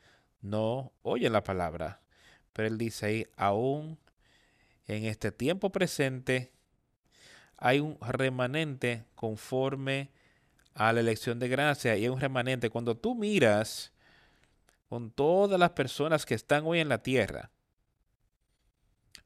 [0.45, 2.01] no oyen la palabra.
[2.53, 3.97] Pero él dice ahí, aún
[4.87, 6.51] en este tiempo presente
[7.57, 10.11] hay un remanente conforme
[10.73, 12.69] a la elección de gracia y hay un remanente.
[12.69, 13.91] Cuando tú miras
[14.87, 17.51] con todas las personas que están hoy en la tierra,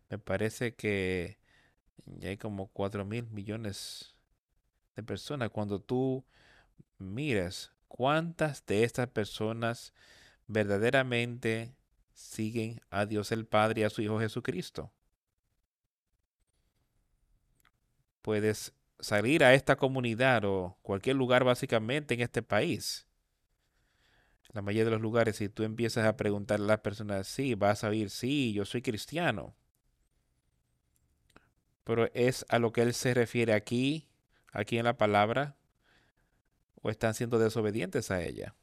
[0.10, 1.38] me parece que
[2.06, 4.16] ya hay como cuatro mil millones
[4.96, 5.50] de personas.
[5.50, 6.24] Cuando tú
[6.98, 9.94] miras cuántas de estas personas
[10.50, 11.76] verdaderamente
[12.14, 14.92] siguen a Dios el Padre y a su Hijo Jesucristo.
[18.22, 23.08] Puedes salir a esta comunidad o cualquier lugar básicamente en este país.
[24.52, 27.84] La mayoría de los lugares, si tú empiezas a preguntarle a las personas, sí, vas
[27.84, 29.56] a oír, sí, yo soy cristiano.
[31.84, 34.10] Pero es a lo que él se refiere aquí,
[34.52, 35.56] aquí en la palabra,
[36.82, 38.56] o están siendo desobedientes a ella.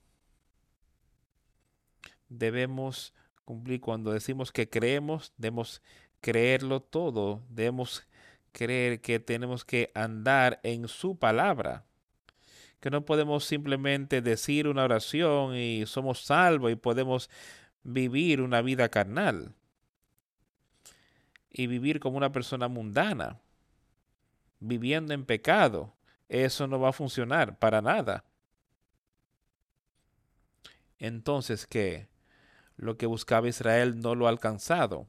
[2.29, 5.83] Debemos cumplir cuando decimos que creemos, debemos
[6.21, 8.07] creerlo todo, debemos
[8.53, 11.85] creer que tenemos que andar en su palabra,
[12.81, 17.31] que no podemos simplemente decir una oración y somos salvos y podemos
[17.83, 19.55] vivir una vida carnal
[21.51, 23.39] y vivir como una persona mundana,
[24.59, 25.97] viviendo en pecado
[26.29, 28.25] eso no va a funcionar para nada.
[30.99, 32.09] Entonces, ¿qué?
[32.77, 35.09] Lo que buscaba Israel no lo ha alcanzado.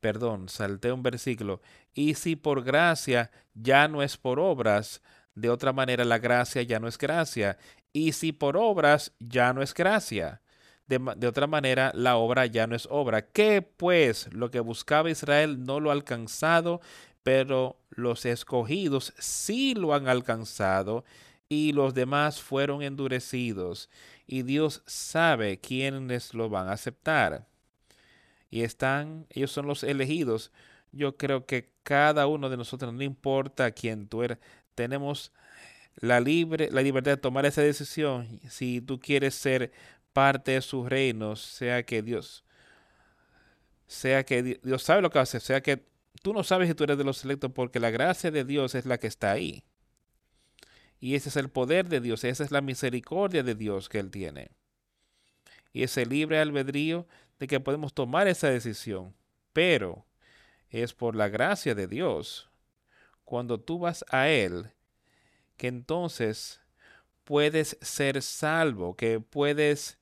[0.00, 1.60] Perdón, salté un versículo.
[1.92, 5.02] Y si por gracia ya no es por obras,
[5.34, 7.58] de otra manera la gracia ya no es gracia.
[7.92, 10.40] Y si por obras ya no es gracia.
[10.86, 13.26] De, de, otra manera, la obra ya no es obra.
[13.30, 16.80] ¿Qué pues lo que buscaba Israel no lo ha alcanzado
[17.28, 21.04] pero los escogidos sí lo han alcanzado
[21.50, 23.90] y los demás fueron endurecidos
[24.28, 27.48] y Dios sabe quiénes lo van a aceptar.
[28.50, 30.52] Y están, ellos son los elegidos.
[30.92, 34.38] Yo creo que cada uno de nosotros, no importa quién tú eres,
[34.74, 35.32] tenemos
[35.96, 38.40] la, libre, la libertad de tomar esa decisión.
[38.50, 39.72] Si tú quieres ser
[40.12, 42.44] parte de su reino, sea que Dios,
[43.86, 45.86] sea que Dios sabe lo que hace, sea que
[46.22, 48.84] tú no sabes si tú eres de los selectos porque la gracia de Dios es
[48.84, 49.64] la que está ahí.
[51.00, 54.10] Y ese es el poder de Dios, esa es la misericordia de Dios que Él
[54.10, 54.50] tiene.
[55.72, 57.06] Y ese libre albedrío
[57.38, 59.14] de que podemos tomar esa decisión.
[59.52, 60.06] Pero
[60.70, 62.50] es por la gracia de Dios,
[63.24, 64.70] cuando tú vas a Él,
[65.56, 66.60] que entonces
[67.24, 69.98] puedes ser salvo, que puedes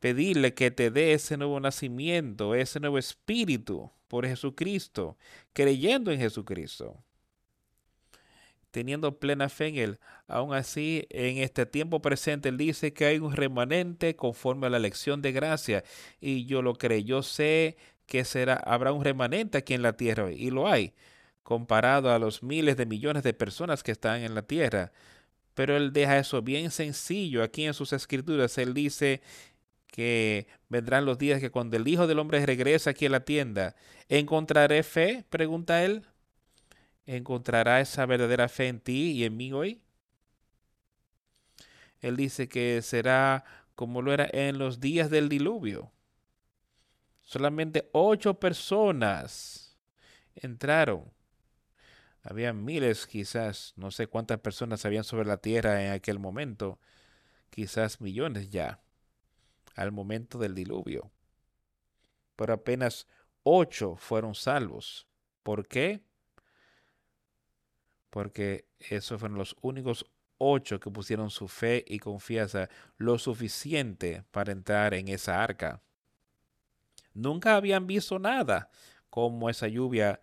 [0.00, 5.16] pedirle que te dé ese nuevo nacimiento, ese nuevo espíritu por Jesucristo,
[5.54, 7.02] creyendo en Jesucristo,
[8.74, 9.98] teniendo plena fe en Él.
[10.26, 14.80] Aún así, en este tiempo presente, Él dice que hay un remanente conforme a la
[14.80, 15.84] lección de gracia.
[16.20, 20.32] Y yo lo creo, yo sé que será, habrá un remanente aquí en la tierra,
[20.32, 20.92] y lo hay,
[21.44, 24.90] comparado a los miles de millones de personas que están en la tierra.
[25.54, 28.58] Pero Él deja eso bien sencillo aquí en sus escrituras.
[28.58, 29.22] Él dice
[29.86, 33.76] que vendrán los días que cuando el Hijo del Hombre regrese aquí a la tienda,
[34.08, 35.24] ¿encontraré fe?
[35.30, 36.02] Pregunta él.
[37.06, 39.82] ¿Encontrará esa verdadera fe en ti y en mí hoy?
[42.00, 45.90] Él dice que será como lo era en los días del diluvio.
[47.22, 49.78] Solamente ocho personas
[50.34, 51.10] entraron.
[52.22, 56.78] Había miles, quizás, no sé cuántas personas habían sobre la tierra en aquel momento,
[57.50, 58.80] quizás millones ya,
[59.74, 61.10] al momento del diluvio.
[62.36, 63.06] Pero apenas
[63.42, 65.06] ocho fueron salvos.
[65.42, 66.02] ¿Por qué?
[68.14, 70.06] Porque esos fueron los únicos
[70.38, 75.82] ocho que pusieron su fe y confianza lo suficiente para entrar en esa arca.
[77.12, 78.70] Nunca habían visto nada
[79.10, 80.20] como esa lluvia.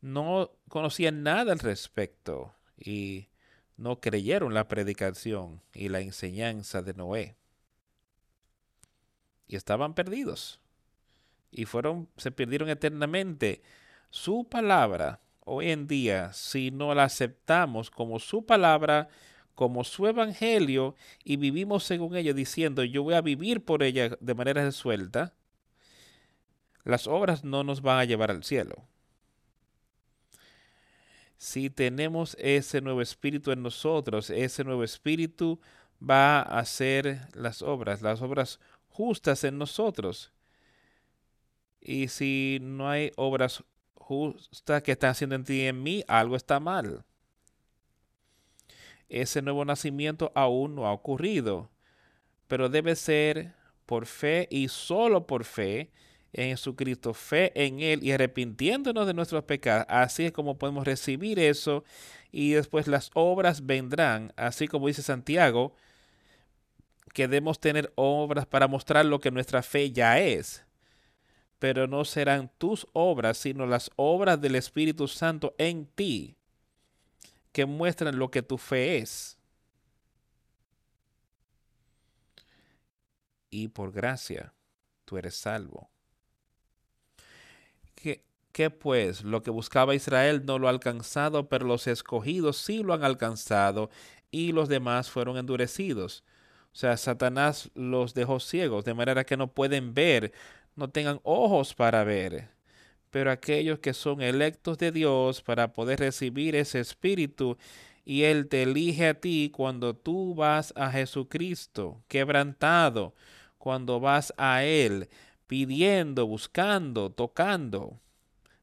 [0.00, 3.28] No conocían nada al respecto y
[3.76, 7.36] no creyeron la predicación y la enseñanza de Noé.
[9.46, 10.62] Y estaban perdidos.
[11.50, 13.60] Y fueron, se perdieron eternamente.
[14.08, 19.08] Su palabra, hoy en día, si no la aceptamos como su palabra,
[19.54, 24.34] como su evangelio, y vivimos según ella, diciendo, yo voy a vivir por ella de
[24.34, 25.34] manera resuelta,
[26.84, 28.88] las obras no nos van a llevar al cielo.
[31.36, 35.60] Si tenemos ese nuevo espíritu en nosotros, ese nuevo espíritu
[36.00, 40.32] va a hacer las obras, las obras justas en nosotros.
[41.80, 43.64] Y si no hay obras
[44.02, 47.04] justas que están haciendo en ti y en mí, algo está mal.
[49.08, 51.70] Ese nuevo nacimiento aún no ha ocurrido,
[52.48, 53.54] pero debe ser
[53.86, 55.90] por fe y solo por fe
[56.32, 59.86] en Jesucristo, fe en Él y arrepintiéndonos de nuestros pecados.
[59.88, 61.84] Así es como podemos recibir eso
[62.30, 65.74] y después las obras vendrán, así como dice Santiago,
[67.12, 70.64] que debemos tener obras para mostrar lo que nuestra fe ya es.
[71.62, 76.34] Pero no serán tus obras, sino las obras del Espíritu Santo en ti,
[77.52, 79.38] que muestran lo que tu fe es.
[83.48, 84.52] Y por gracia,
[85.04, 85.88] tú eres salvo.
[87.94, 89.22] ¿Qué, pues?
[89.22, 93.88] Lo que buscaba Israel no lo ha alcanzado, pero los escogidos sí lo han alcanzado
[94.32, 96.24] y los demás fueron endurecidos.
[96.72, 100.32] O sea, Satanás los dejó ciegos, de manera que no pueden ver,
[100.76, 102.48] no tengan ojos para ver.
[103.10, 107.58] Pero aquellos que son electos de Dios para poder recibir ese espíritu,
[108.04, 113.14] y Él te elige a ti cuando tú vas a Jesucristo, quebrantado,
[113.58, 115.08] cuando vas a Él,
[115.46, 118.00] pidiendo, buscando, tocando.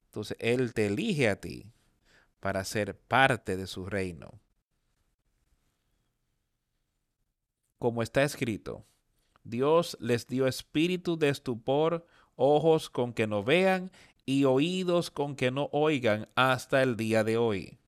[0.08, 1.68] Entonces Él te elige a ti
[2.40, 4.32] para ser parte de su reino.
[7.78, 8.84] Como está escrito,
[9.44, 13.92] Dios les dio espíritu de estupor, ojos con que no vean
[14.26, 17.80] y oídos con que no oigan hasta el día de hoy.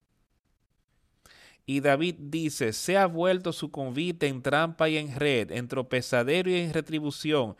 [1.65, 6.49] Y David dice, se ha vuelto su convite en trampa y en red, en tropezadero
[6.49, 7.55] y en retribución,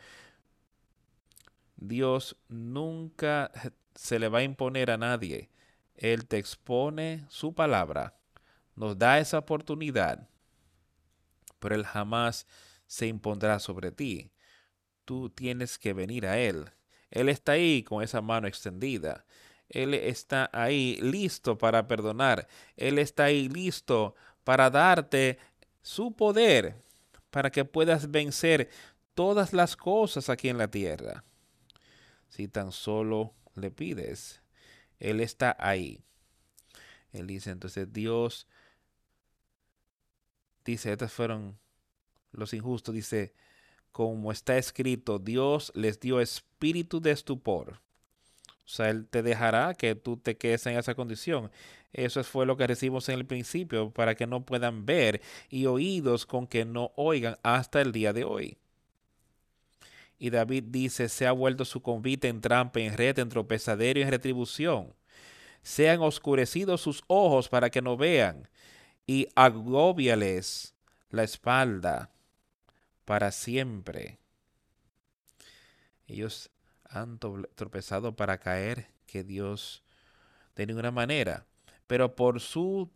[1.76, 3.50] Dios nunca
[3.94, 5.50] se le va a imponer a nadie.
[5.94, 8.16] Él te expone su palabra,
[8.74, 10.28] nos da esa oportunidad,
[11.58, 12.46] pero Él jamás
[12.92, 14.30] se impondrá sobre ti.
[15.06, 16.70] Tú tienes que venir a Él.
[17.10, 19.24] Él está ahí con esa mano extendida.
[19.70, 22.46] Él está ahí listo para perdonar.
[22.76, 25.38] Él está ahí listo para darte
[25.80, 26.76] su poder,
[27.30, 28.68] para que puedas vencer
[29.14, 31.24] todas las cosas aquí en la tierra
[32.28, 34.42] si tan solo le pides.
[34.98, 36.04] Él está ahí.
[37.10, 38.46] Él dice, entonces Dios
[40.62, 41.61] dice, estos fueron
[42.32, 43.34] los injustos, dice,
[43.92, 47.80] como está escrito, Dios les dio espíritu de estupor.
[48.64, 51.50] O sea, Él te dejará que tú te quedes en esa condición.
[51.92, 56.24] Eso fue lo que recibimos en el principio, para que no puedan ver y oídos
[56.24, 58.56] con que no oigan hasta el día de hoy.
[60.18, 64.04] Y David dice, se ha vuelto su convite en trampa, en red, en tropezadero y
[64.04, 64.94] en retribución.
[65.62, 68.48] Sean oscurecidos sus ojos para que no vean,
[69.06, 70.74] y agobiales
[71.10, 72.10] la espalda
[73.04, 74.18] para siempre.
[76.06, 76.50] Ellos
[76.84, 79.82] han tropezado para caer, que Dios
[80.56, 81.46] de ninguna manera,
[81.86, 82.90] pero por su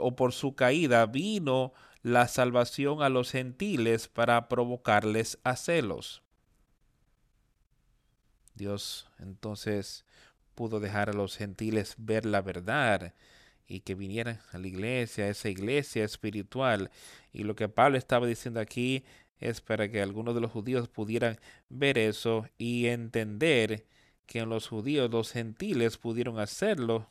[0.00, 6.22] o por su caída vino la salvación a los gentiles para provocarles a celos.
[8.54, 10.04] Dios entonces
[10.54, 13.14] pudo dejar a los gentiles ver la verdad
[13.66, 16.90] y que vinieran a la iglesia, a esa iglesia espiritual.
[17.32, 19.04] Y lo que Pablo estaba diciendo aquí
[19.38, 21.38] es para que algunos de los judíos pudieran
[21.68, 23.86] ver eso y entender
[24.26, 27.08] que en los judíos los gentiles pudieron hacerlo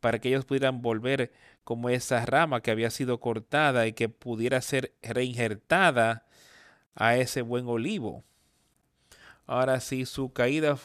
[0.00, 1.32] para que ellos pudieran volver
[1.64, 6.26] como esa rama que había sido cortada y que pudiera ser reinjertada
[6.94, 8.24] a ese buen olivo.
[9.46, 10.78] Ahora, si su caída,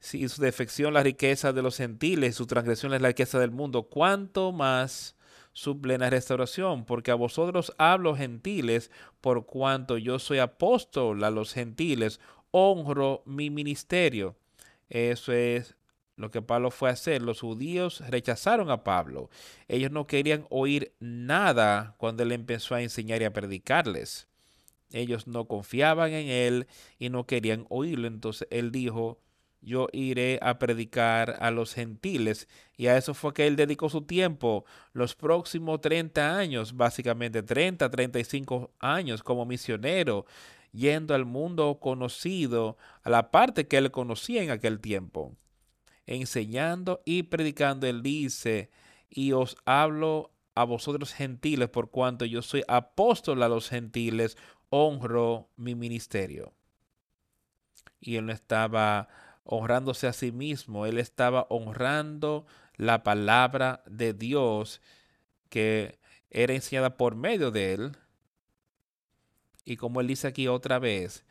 [0.00, 3.84] si su defección la riqueza de los gentiles, su transgresión es la riqueza del mundo,
[3.84, 5.14] ¿cuánto más
[5.52, 6.86] su plena restauración?
[6.86, 8.90] Porque a vosotros hablo gentiles,
[9.20, 12.18] por cuanto yo soy apóstol a los gentiles,
[12.50, 14.36] honro mi ministerio.
[14.88, 15.76] Eso es
[16.16, 17.22] lo que Pablo fue a hacer.
[17.22, 19.30] Los judíos rechazaron a Pablo.
[19.68, 24.28] Ellos no querían oír nada cuando él empezó a enseñar y a predicarles.
[24.92, 26.66] Ellos no confiaban en él
[26.98, 28.08] y no querían oírlo.
[28.08, 29.20] Entonces él dijo,
[29.60, 32.48] yo iré a predicar a los gentiles.
[32.76, 37.90] Y a eso fue que él dedicó su tiempo, los próximos 30 años, básicamente 30,
[37.90, 40.26] 35 años como misionero,
[40.72, 45.36] yendo al mundo conocido, a la parte que él conocía en aquel tiempo
[46.10, 47.86] enseñando y predicando.
[47.86, 48.70] Él dice,
[49.08, 54.36] y os hablo a vosotros gentiles, por cuanto yo soy apóstol a los gentiles,
[54.68, 56.52] honro mi ministerio.
[58.00, 59.08] Y él no estaba
[59.50, 62.46] honrándose a sí mismo, él estaba honrando
[62.76, 64.80] la palabra de Dios
[65.48, 65.98] que
[66.30, 67.96] era enseñada por medio de él.
[69.64, 71.24] Y como él dice aquí otra vez,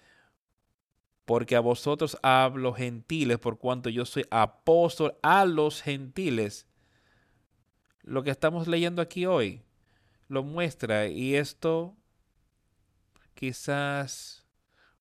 [1.24, 6.68] porque a vosotros hablo gentiles, por cuanto yo soy apóstol a los gentiles.
[8.04, 9.64] Lo que estamos leyendo aquí hoy
[10.28, 11.96] lo muestra y esto
[13.34, 14.39] quizás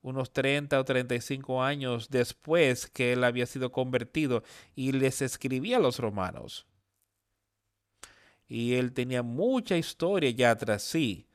[0.02, 4.42] unos 30 o 35 años después que él había sido convertido
[4.74, 6.66] y les escribía a los romanos.
[8.46, 11.26] Y él tenía mucha historia ya tras sí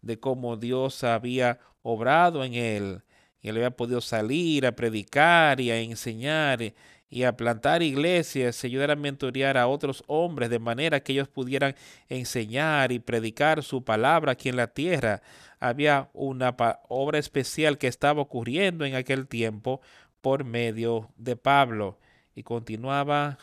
[0.00, 3.02] de cómo Dios había obrado en él
[3.40, 6.72] y él había podido salir a predicar y a enseñar
[7.14, 11.28] y a plantar iglesias y ayudar a mentorear a otros hombres de manera que ellos
[11.28, 11.76] pudieran
[12.08, 15.22] enseñar y predicar su palabra aquí en la tierra.
[15.60, 16.56] Había una
[16.88, 19.80] obra especial que estaba ocurriendo en aquel tiempo
[20.22, 22.00] por medio de Pablo
[22.34, 23.38] y continuaba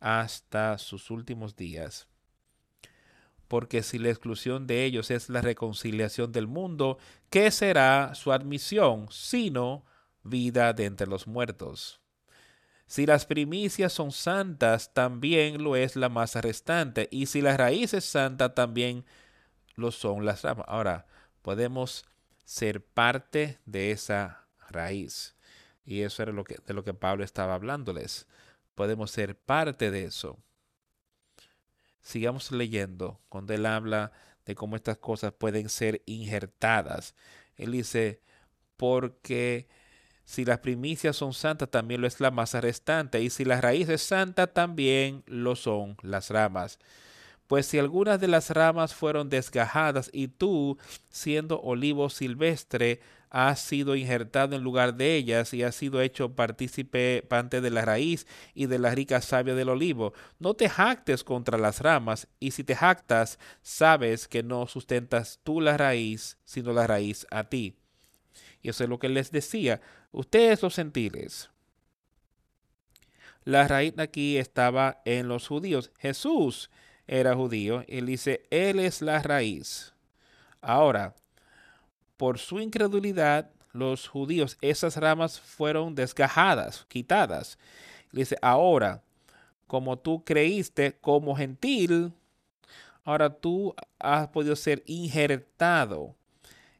[0.00, 2.08] hasta sus últimos días
[3.48, 6.98] porque si la exclusión de ellos es la reconciliación del mundo,
[7.28, 9.84] ¿qué será su admisión sino
[10.22, 11.99] vida de entre los muertos?
[12.90, 17.94] Si las primicias son santas, también lo es la masa restante, y si la raíz
[17.94, 19.04] es santa, también
[19.76, 20.66] lo son las ramas.
[20.68, 21.06] Ahora,
[21.40, 22.04] podemos
[22.44, 25.36] ser parte de esa raíz.
[25.84, 28.26] Y eso era lo que, de lo que Pablo estaba hablándoles.
[28.74, 30.38] Podemos ser parte de eso
[32.02, 34.12] sigamos leyendo cuando él habla
[34.44, 37.14] de cómo estas cosas pueden ser injertadas.
[37.56, 38.20] Él dice,
[38.76, 39.68] porque
[40.30, 43.88] si las primicias son santas, también lo es la masa restante, y si la raíz
[43.88, 46.78] es santa, también lo son las ramas.
[47.48, 50.78] Pues si algunas de las ramas fueron desgajadas y tú,
[51.08, 57.60] siendo olivo silvestre, has sido injertado en lugar de ellas y has sido hecho participante
[57.60, 61.80] de la raíz y de la rica savia del olivo, no te jactes contra las
[61.80, 67.26] ramas, y si te jactas, sabes que no sustentas tú la raíz, sino la raíz
[67.32, 67.80] a ti.
[68.62, 69.80] Y eso es lo que les decía.
[70.12, 71.50] Ustedes los gentiles,
[73.44, 75.90] la raíz aquí estaba en los judíos.
[75.98, 76.70] Jesús
[77.06, 77.84] era judío.
[77.88, 79.94] Él dice, Él es la raíz.
[80.60, 81.14] Ahora,
[82.16, 87.58] por su incredulidad, los judíos, esas ramas fueron desgajadas, quitadas.
[88.12, 89.02] dice, ahora,
[89.66, 92.12] como tú creíste como gentil,
[93.04, 96.16] ahora tú has podido ser injertado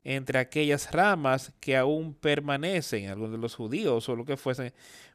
[0.05, 4.73] entre aquellas ramas que aún permanecen, algunos de los judíos o lo que fuese,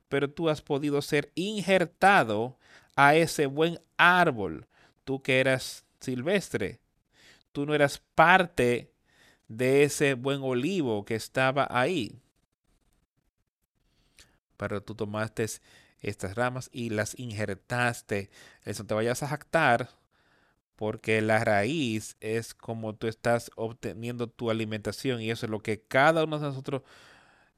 [0.10, 2.58] pero tú has podido ser injertado
[2.96, 4.68] a ese buen árbol
[5.06, 6.82] tú que eras silvestre,
[7.54, 8.92] tú no eras parte
[9.48, 12.20] de ese buen olivo que estaba ahí.
[14.58, 15.46] Pero tú tomaste
[16.02, 18.30] estas ramas y las injertaste.
[18.64, 19.90] Eso te vayas a jactar
[20.76, 25.82] porque la raíz es como tú estás obteniendo tu alimentación y eso es lo que
[25.82, 26.84] cada uno de nosotros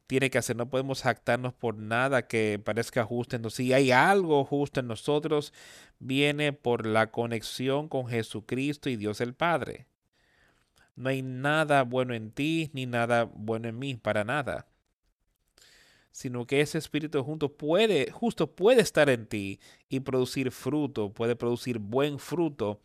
[0.08, 0.56] tiene que hacer.
[0.56, 3.36] No podemos jactarnos por nada que parezca justo.
[3.36, 5.54] Entonces, si hay algo justo en nosotros,
[6.00, 9.88] viene por la conexión con Jesucristo y Dios el Padre.
[10.96, 14.68] No hay nada bueno en ti ni nada bueno en mí, para nada.
[16.12, 19.60] Sino que ese espíritu junto puede, justo puede estar en ti
[19.90, 22.82] y producir fruto, puede producir buen fruto.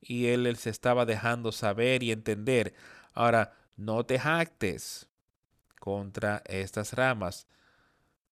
[0.00, 2.74] Y él, se estaba dejando saber y entender.
[3.12, 5.08] Ahora, no te jactes
[5.80, 7.46] contra estas ramas.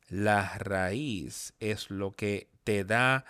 [0.08, 3.24] La raíz es lo que te da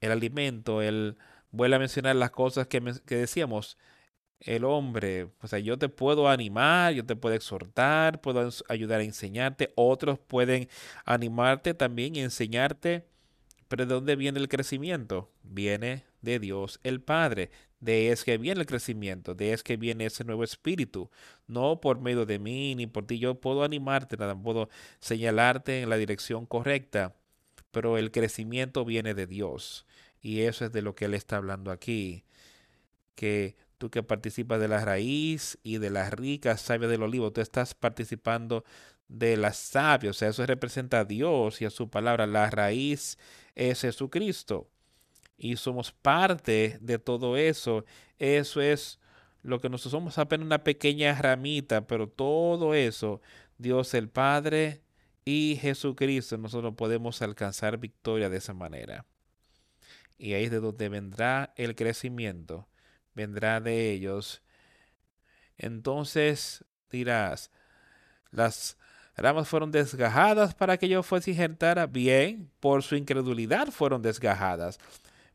[0.00, 1.16] el alimento, él
[1.50, 3.78] vuelve a mencionar las cosas que, que decíamos,
[4.40, 9.04] el hombre, o sea, yo te puedo animar, yo te puedo exhortar, puedo ayudar a
[9.04, 10.68] enseñarte, otros pueden
[11.04, 13.06] animarte también y enseñarte,
[13.74, 15.32] pero ¿de dónde viene el crecimiento?
[15.42, 17.50] Viene de Dios el Padre,
[17.80, 21.10] de es que viene el crecimiento, de es que viene ese nuevo espíritu,
[21.48, 24.68] no por medio de mí ni por ti, yo puedo animarte, nada, puedo
[25.00, 27.16] señalarte en la dirección correcta,
[27.72, 29.86] pero el crecimiento viene de Dios.
[30.22, 32.22] Y eso es de lo que él está hablando aquí,
[33.16, 37.40] que tú que participas de la raíz y de la rica savia del olivo, tú
[37.40, 38.64] estás participando
[39.08, 42.26] de la savia, o sea, eso representa a Dios y a su palabra.
[42.26, 43.18] La raíz
[43.54, 44.68] es Jesucristo
[45.36, 47.84] y somos parte de todo eso.
[48.18, 48.98] Eso es
[49.42, 53.20] lo que nosotros somos apenas una pequeña ramita, pero todo eso,
[53.58, 54.82] Dios el Padre
[55.24, 59.04] y Jesucristo, nosotros podemos alcanzar victoria de esa manera.
[60.16, 62.68] Y ahí es de donde vendrá el crecimiento
[63.14, 64.42] vendrá de ellos.
[65.56, 67.50] Entonces dirás,
[68.30, 68.76] las
[69.16, 71.86] ramas fueron desgajadas para que yo fuese injertara.
[71.86, 74.78] Bien, por su incredulidad fueron desgajadas.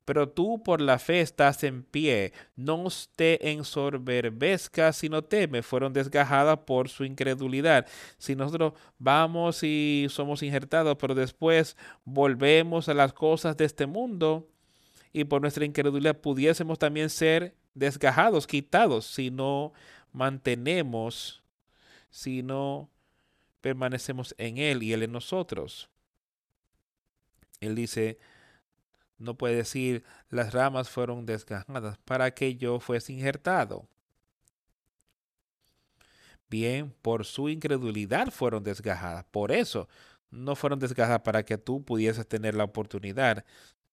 [0.05, 2.33] Pero tú por la fe estás en pie.
[2.55, 5.61] No te ensoberbezcas, sino teme.
[5.61, 7.85] Fueron desgajadas por su incredulidad.
[8.17, 14.47] Si nosotros vamos y somos injertados, pero después volvemos a las cosas de este mundo
[15.13, 19.73] y por nuestra incredulidad pudiésemos también ser desgajados, quitados, si no
[20.11, 21.43] mantenemos,
[22.09, 22.89] si no
[23.61, 25.89] permanecemos en Él y Él en nosotros.
[27.59, 28.19] Él dice,
[29.17, 33.87] no puede decir, las ramas fueron desgajadas para que yo fuese injertado.
[36.49, 39.25] Bien, por su incredulidad fueron desgajadas.
[39.25, 39.87] Por eso
[40.31, 43.45] no fueron desgajadas para que tú pudieses tener la oportunidad,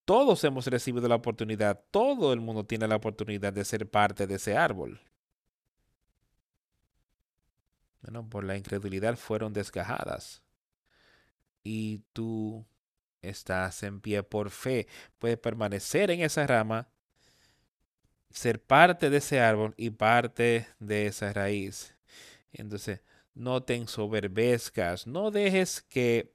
[0.05, 4.35] todos hemos recibido la oportunidad, todo el mundo tiene la oportunidad de ser parte de
[4.35, 5.01] ese árbol.
[8.29, 10.41] Por la incredulidad fueron desgajadas.
[11.63, 12.65] Y tú
[13.21, 14.87] estás en pie por fe.
[15.19, 16.89] Puedes permanecer en esa rama,
[18.31, 21.95] ser parte de ese árbol y parte de esa raíz.
[22.53, 23.01] Entonces,
[23.33, 26.33] no te ensoberbezcas, no dejes que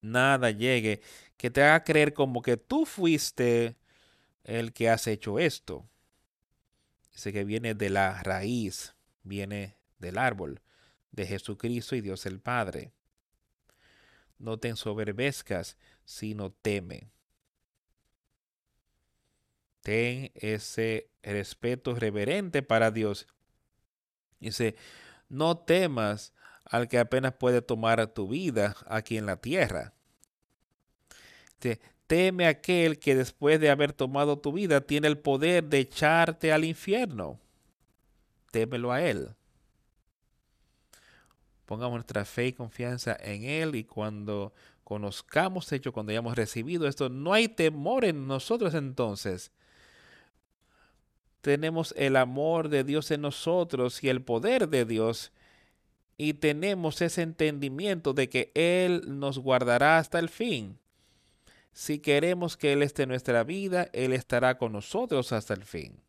[0.00, 1.00] nada llegue
[1.36, 3.76] que te haga creer como que tú fuiste
[4.44, 5.88] el que has hecho esto.
[7.12, 10.60] Dice que viene de la raíz, viene del árbol,
[11.10, 12.92] de Jesucristo y Dios el Padre.
[14.38, 17.10] No te ensoberbezcas, sino teme.
[19.80, 23.26] Ten ese respeto reverente para Dios.
[24.40, 24.76] Dice,
[25.28, 26.32] no temas
[26.64, 29.94] al que apenas puede tomar tu vida aquí en la tierra.
[32.06, 36.64] Teme aquel que después de haber tomado tu vida tiene el poder de echarte al
[36.64, 37.40] infierno.
[38.50, 39.34] Témelo a él.
[41.66, 44.52] Pongamos nuestra fe y confianza en él y cuando
[44.84, 49.50] conozcamos hecho, cuando hayamos recibido esto, no hay temor en nosotros entonces.
[51.40, 55.32] Tenemos el amor de Dios en nosotros y el poder de Dios
[56.16, 60.78] y tenemos ese entendimiento de que Él nos guardará hasta el fin.
[61.72, 66.00] Si queremos que Él esté en nuestra vida, Él estará con nosotros hasta el fin.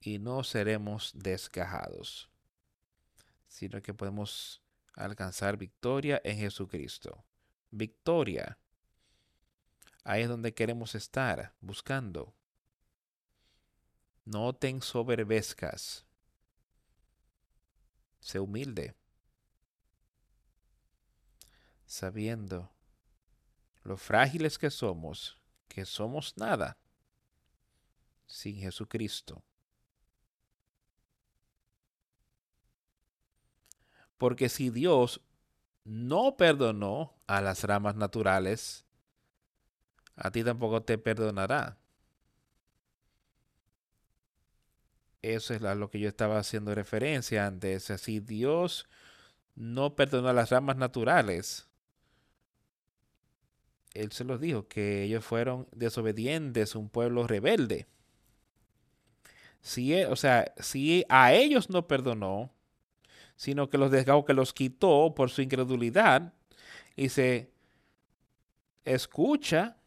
[0.00, 2.29] Y no seremos desgajados,
[3.50, 4.62] sino que podemos
[4.94, 7.24] alcanzar victoria en Jesucristo.
[7.70, 8.58] Victoria.
[10.04, 12.34] Ahí es donde queremos estar, buscando.
[14.24, 16.06] No te ensoberbezcas
[18.20, 18.94] Sé humilde,
[21.86, 22.70] sabiendo
[23.82, 26.76] lo frágiles que somos, que somos nada
[28.26, 29.42] sin Jesucristo.
[34.20, 35.22] Porque si Dios
[35.82, 38.84] no perdonó a las ramas naturales,
[40.14, 41.78] a ti tampoco te perdonará.
[45.22, 47.90] Eso es a lo que yo estaba haciendo referencia antes.
[47.90, 48.86] Así Dios
[49.54, 51.66] no perdonó a las ramas naturales.
[53.94, 57.86] Él se los dijo que ellos fueron desobedientes, un pueblo rebelde.
[59.62, 62.52] Si, e, o sea, si a ellos no perdonó,
[63.40, 66.34] sino que los dejó, que los quitó por su incredulidad,
[66.94, 67.50] y se
[68.84, 69.78] escucha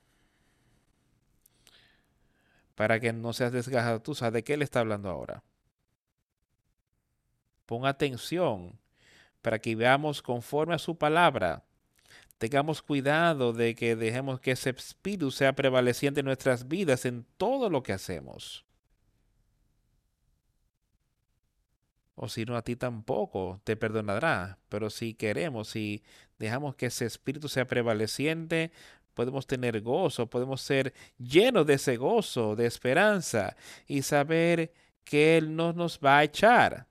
[2.74, 4.02] para que no seas desgajado.
[4.02, 5.44] Tú sabes de qué le está hablando ahora.
[7.68, 8.80] Pon atención
[9.44, 11.64] para que veamos conforme a su palabra.
[12.40, 17.70] tengamos cuidado de que dejemos que ese espíritu sea prevaleciente en nuestras vidas en todo
[17.70, 18.66] lo que hacemos.
[22.16, 24.60] O si no, a ti tampoco te perdonará.
[24.70, 26.04] Pero si queremos, si
[26.38, 28.72] dejamos que ese espíritu sea prevaleciente,
[29.14, 33.56] podemos tener gozo, podemos ser llenos de ese gozo, de esperanza
[33.88, 36.88] y saber que Él no nos va a echar.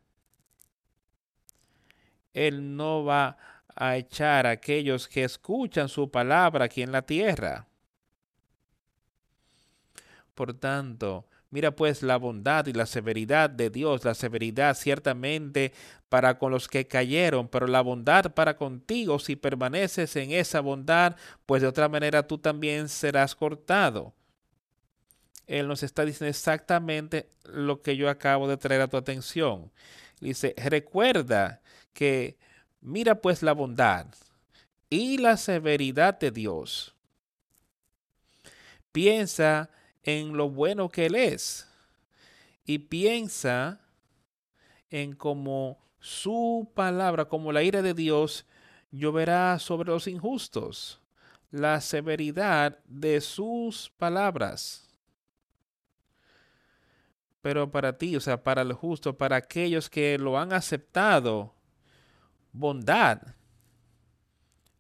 [2.33, 3.37] Él no va
[3.75, 7.67] a echar a aquellos que escuchan su palabra aquí en la tierra.
[10.35, 15.73] Por tanto, mira pues la bondad y la severidad de Dios, la severidad ciertamente
[16.09, 21.15] para con los que cayeron, pero la bondad para contigo si permaneces en esa bondad,
[21.47, 24.15] pues de otra manera tú también serás cortado.
[25.47, 29.71] Él nos está diciendo exactamente lo que yo acabo de traer a tu atención.
[30.21, 31.61] Dice, recuerda
[31.93, 32.39] que
[32.81, 34.07] mira pues la bondad
[34.89, 36.95] y la severidad de Dios.
[38.91, 39.69] Piensa
[40.03, 41.69] en lo bueno que Él es
[42.65, 43.81] y piensa
[44.91, 48.47] en cómo su palabra, como la ira de Dios,
[48.91, 51.01] lloverá sobre los injustos,
[51.51, 54.89] la severidad de sus palabras.
[57.41, 61.55] Pero para ti, o sea, para el justo, para aquellos que lo han aceptado,
[62.53, 63.21] bondad.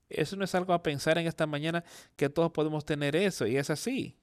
[0.09, 1.83] Eso no es algo a pensar en esta mañana
[2.17, 4.17] que todos podemos tener eso y es así.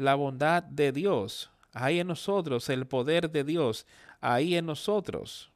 [0.00, 3.86] La bondad de Dios, ahí en nosotros, el poder de Dios,
[4.22, 5.52] ahí en nosotros.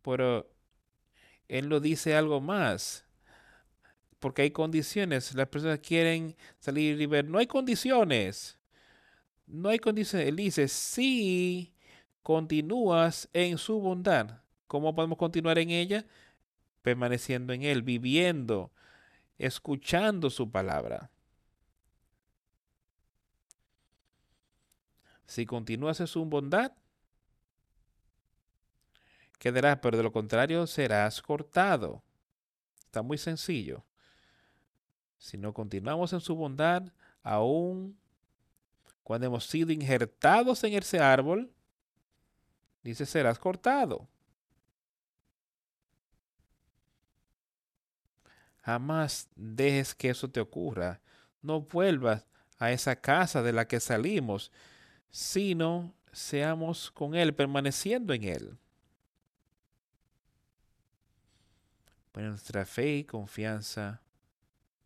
[0.00, 0.50] Pero
[1.48, 3.04] Él lo dice algo más
[4.20, 5.34] porque hay condiciones.
[5.34, 7.26] Las personas quieren salir y ver.
[7.26, 8.58] No hay condiciones.
[9.46, 10.28] No hay condiciones.
[10.28, 11.74] Él dice, si
[12.22, 16.06] continúas en su bondad, ¿cómo podemos continuar en ella?
[16.80, 18.72] Permaneciendo en Él, viviendo,
[19.40, 21.10] escuchando su palabra.
[25.26, 26.72] Si continúas en su bondad,
[29.38, 32.02] quedarás, pero de lo contrario serás cortado.
[32.80, 33.84] Está muy sencillo.
[35.16, 37.98] Si no continuamos en su bondad, aún
[39.02, 41.52] cuando hemos sido injertados en ese árbol,
[42.82, 44.08] dice, serás cortado.
[48.70, 51.00] Jamás dejes que eso te ocurra.
[51.42, 52.24] No vuelvas
[52.56, 54.52] a esa casa de la que salimos,
[55.10, 58.58] sino seamos con Él, permaneciendo en Él.
[62.12, 64.02] Pon nuestra fe y confianza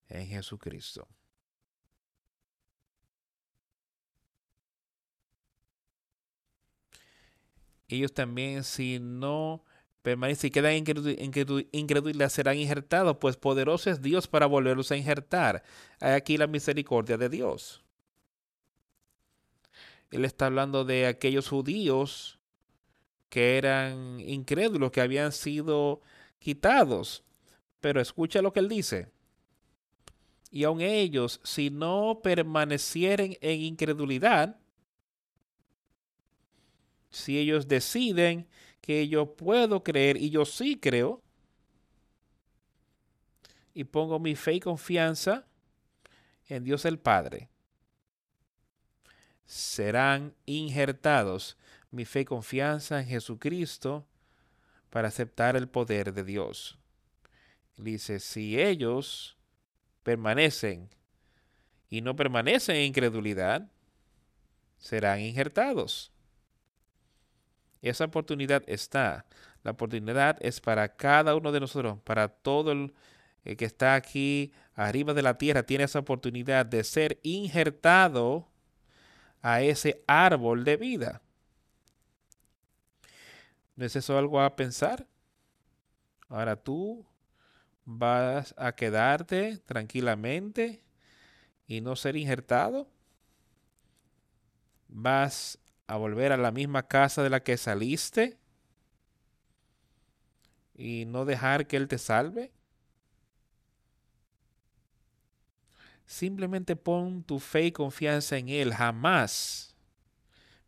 [0.09, 1.07] en Jesucristo.
[7.87, 9.63] Ellos también, si no
[10.05, 15.65] permanecen y quedan incrédulos, serán injertados, pues poderoso es Dios para volverlos a injertar.
[15.99, 17.83] Hay aquí la misericordia de Dios.
[20.11, 22.39] Él está hablando de aquellos judíos
[23.31, 26.03] que eran incrédulos, que habían sido
[26.39, 27.25] quitados.
[27.81, 29.09] Pero escucha lo que él dice
[30.55, 34.57] y aun ellos, si no permanecieren en incredulidad,
[37.11, 38.47] si ellos deciden
[38.85, 41.23] que yo puedo creer y yo sí creo,
[43.73, 45.47] y pongo mi fe y confianza
[46.49, 47.49] en Dios el Padre,
[49.47, 51.57] serán injertados
[51.91, 54.07] mi fe y confianza en Jesucristo
[54.91, 56.77] para aceptar el poder de Dios.
[57.79, 59.39] Dice, si ellos
[60.03, 60.91] permanecen
[61.89, 63.67] y no permanecen en incredulidad,
[64.77, 66.14] serán injertados.
[67.85, 69.27] Esa oportunidad está.
[69.63, 72.95] La oportunidad es para cada uno de nosotros, para todo el,
[73.45, 78.49] que está aquí arriba de la tierra, tiene esa oportunidad de ser injertado
[79.43, 81.21] a ese árbol de vida.
[83.77, 85.07] ¿No es eso algo a pensar?
[86.31, 87.05] Ahora tú
[87.85, 90.83] vas a quedarte tranquilamente
[91.67, 92.89] y no ser injertado?
[94.89, 98.39] ¿Vas a volver a la misma casa de la que saliste
[100.75, 102.53] y no dejar que Él te salve?
[106.07, 108.75] Simplemente pon tu fe y confianza en Él.
[108.75, 109.75] Jamás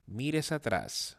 [0.07, 1.19] mires atrás,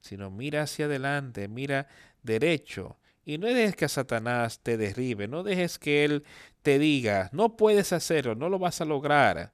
[0.00, 1.86] sino mira hacia adelante, mira
[2.22, 6.24] derecho y no dejes que Satanás te derribe, no dejes que él
[6.62, 9.52] te diga, no puedes hacerlo, no lo vas a lograr.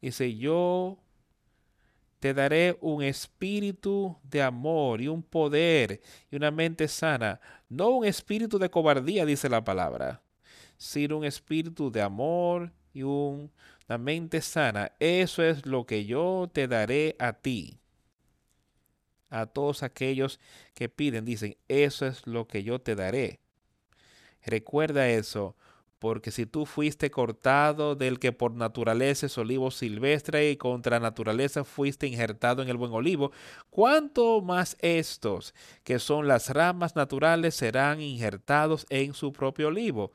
[0.00, 0.98] Dice, yo
[2.22, 6.00] te daré un espíritu de amor y un poder
[6.30, 10.22] y una mente sana, no un espíritu de cobardía, dice la palabra,
[10.76, 14.92] sino un espíritu de amor y una mente sana.
[15.00, 17.80] Eso es lo que yo te daré a ti.
[19.28, 20.38] A todos aquellos
[20.74, 23.40] que piden, dicen, eso es lo que yo te daré.
[24.44, 25.56] Recuerda eso,
[26.02, 31.62] porque si tú fuiste cortado del que por naturaleza es olivo silvestre y contra naturaleza
[31.62, 33.30] fuiste injertado en el buen olivo,
[33.70, 40.10] ¿cuánto más estos, que son las ramas naturales, serán injertados en su propio olivo?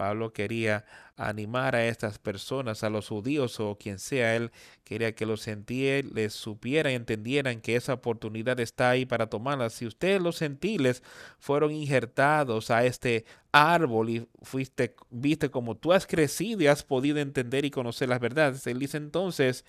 [0.00, 4.50] Pablo quería animar a estas personas, a los judíos o quien sea, él
[4.82, 9.68] quería que los gentiles supieran y entendieran que esa oportunidad está ahí para tomarla.
[9.68, 11.02] Si ustedes los gentiles
[11.38, 17.18] fueron injertados a este árbol y fuiste, viste como tú has crecido y has podido
[17.18, 19.66] entender y conocer las verdades, él dice entonces,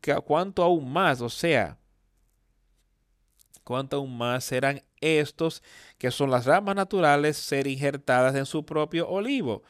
[0.00, 1.76] que cuánto aún más, o sea,
[3.74, 5.62] aún más serán estos,
[5.98, 9.62] que son las ramas naturales, ser injertadas en su propio olivo.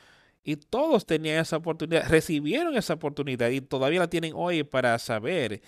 [0.43, 5.61] Y todos tenían esa oportunidad, recibieron esa oportunidad y todavía la tienen hoy para saber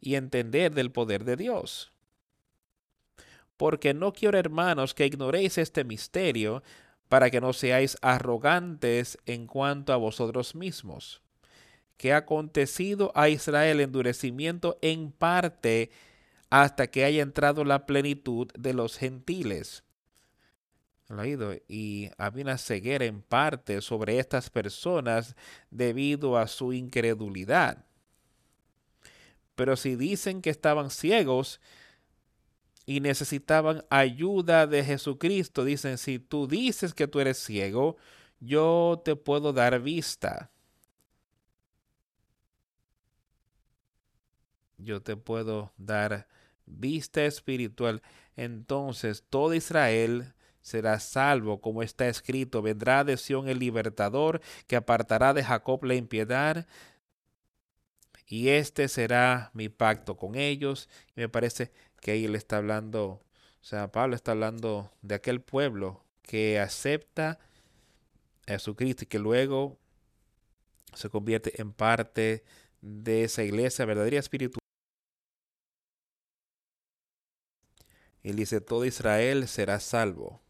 [0.00, 1.92] y entender del poder de Dios.
[3.56, 6.62] Porque no quiero, hermanos, que ignoréis este misterio
[7.10, 11.20] para que no seáis arrogantes en cuanto a vosotros mismos.
[11.96, 15.90] Que ha acontecido a Israel endurecimiento en parte
[16.50, 19.84] hasta que haya entrado la plenitud de los gentiles.
[21.68, 25.34] Y había una ceguera en parte sobre estas personas
[25.70, 27.84] debido a su incredulidad.
[29.56, 31.60] Pero si dicen que estaban ciegos
[32.86, 37.96] y necesitaban ayuda de Jesucristo, dicen, si tú dices que tú eres ciego,
[38.38, 40.50] yo te puedo dar vista.
[44.78, 46.26] Yo te puedo dar
[46.78, 48.02] vista espiritual,
[48.36, 55.34] entonces todo Israel será salvo, como está escrito, vendrá de Sión el libertador, que apartará
[55.34, 56.66] de Jacob la impiedad,
[58.30, 60.88] y este será mi pacto con ellos.
[61.16, 63.24] Y me parece que ahí le está hablando, o
[63.60, 67.40] sea, Pablo está hablando de aquel pueblo que acepta
[68.46, 69.78] a Jesucristo y que luego
[70.94, 72.44] se convierte en parte
[72.80, 74.59] de esa iglesia verdadera espiritual.
[78.22, 80.40] Y dice, todo Israel será salvo.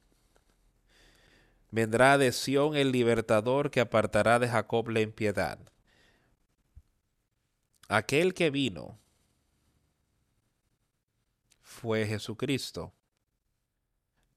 [1.70, 5.58] Vendrá de Sión el libertador que apartará de Jacob la impiedad.
[7.88, 8.98] Aquel que vino
[11.62, 12.92] fue Jesucristo,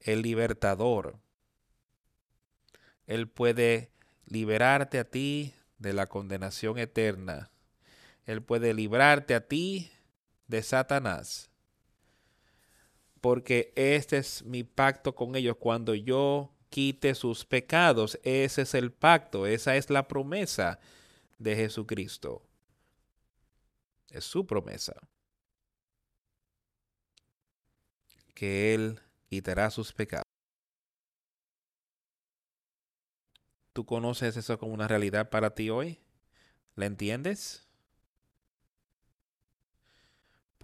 [0.00, 1.18] el libertador.
[3.06, 3.90] Él puede
[4.26, 7.50] liberarte a ti de la condenación eterna.
[8.26, 9.90] Él puede librarte a ti
[10.46, 11.50] de Satanás
[13.24, 18.20] porque este es mi pacto con ellos cuando yo quite sus pecados.
[18.22, 20.78] Ese es el pacto, esa es la promesa
[21.38, 22.42] de Jesucristo.
[24.10, 25.00] Es su promesa.
[28.34, 29.00] Que Él
[29.30, 30.24] quitará sus pecados.
[33.72, 35.98] ¿Tú conoces eso como una realidad para ti hoy?
[36.74, 37.66] ¿La entiendes?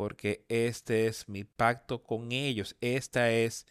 [0.00, 3.66] Porque este es mi pacto con ellos, esta es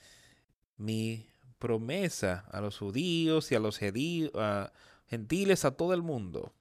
[0.78, 1.28] mi
[1.58, 6.54] promesa a los judíos y a los gentiles, a todo el mundo.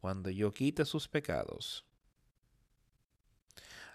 [0.00, 1.84] Cuando yo quite sus pecados.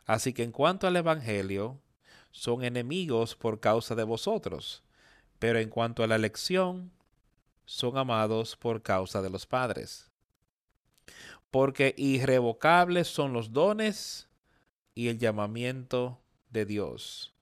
[0.06, 1.82] Así que en cuanto al Evangelio,
[2.30, 4.84] son enemigos por causa de vosotros,
[5.40, 6.92] pero en cuanto a la elección,
[7.66, 10.14] son amados por causa de los padres
[11.54, 14.28] porque irrevocables son los dones
[14.96, 17.36] y el llamamiento de Dios.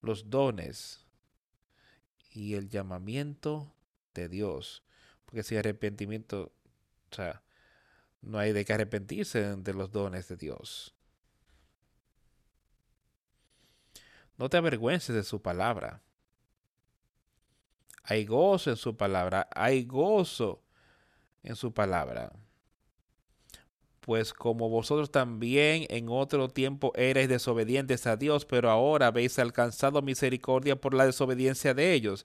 [0.00, 1.04] Los dones
[2.30, 3.74] y el llamamiento
[4.14, 4.84] de Dios.
[5.26, 6.50] Porque si arrepentimiento,
[7.12, 7.42] o sea,
[8.22, 10.94] no hay de qué arrepentirse de los dones de Dios.
[14.38, 16.00] No te avergüences de su palabra.
[18.02, 19.46] Hay gozo en su palabra.
[19.54, 20.62] Hay gozo
[21.42, 22.32] en su palabra
[24.06, 30.00] pues como vosotros también en otro tiempo erais desobedientes a Dios, pero ahora habéis alcanzado
[30.00, 32.24] misericordia por la desobediencia de ellos.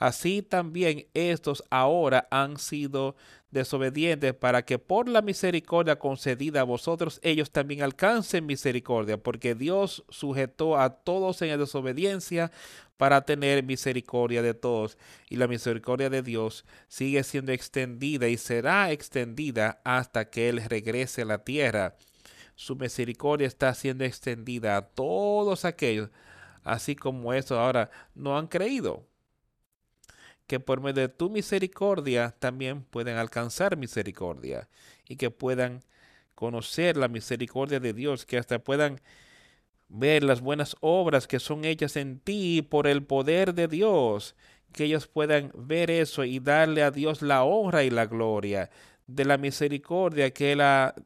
[0.00, 3.14] Así también estos ahora han sido
[3.50, 10.04] desobedientes para que por la misericordia concedida a vosotros ellos también alcancen misericordia, porque Dios
[10.08, 12.52] sujetó a todos en la desobediencia
[12.96, 14.98] para tener misericordia de todos.
[15.28, 21.22] Y la misericordia de Dios sigue siendo extendida y será extendida hasta que Él regrese
[21.22, 21.96] a la tierra.
[22.54, 26.10] Su misericordia está siendo extendida a todos aquellos,
[26.62, 29.09] así como eso ahora no han creído
[30.50, 34.68] que por medio de tu misericordia también pueden alcanzar misericordia
[35.06, 35.84] y que puedan
[36.34, 39.00] conocer la misericordia de Dios, que hasta puedan
[39.86, 44.34] ver las buenas obras que son hechas en ti por el poder de Dios,
[44.72, 48.70] que ellos puedan ver eso y darle a Dios la honra y la gloria
[49.06, 50.96] de la misericordia que Él ha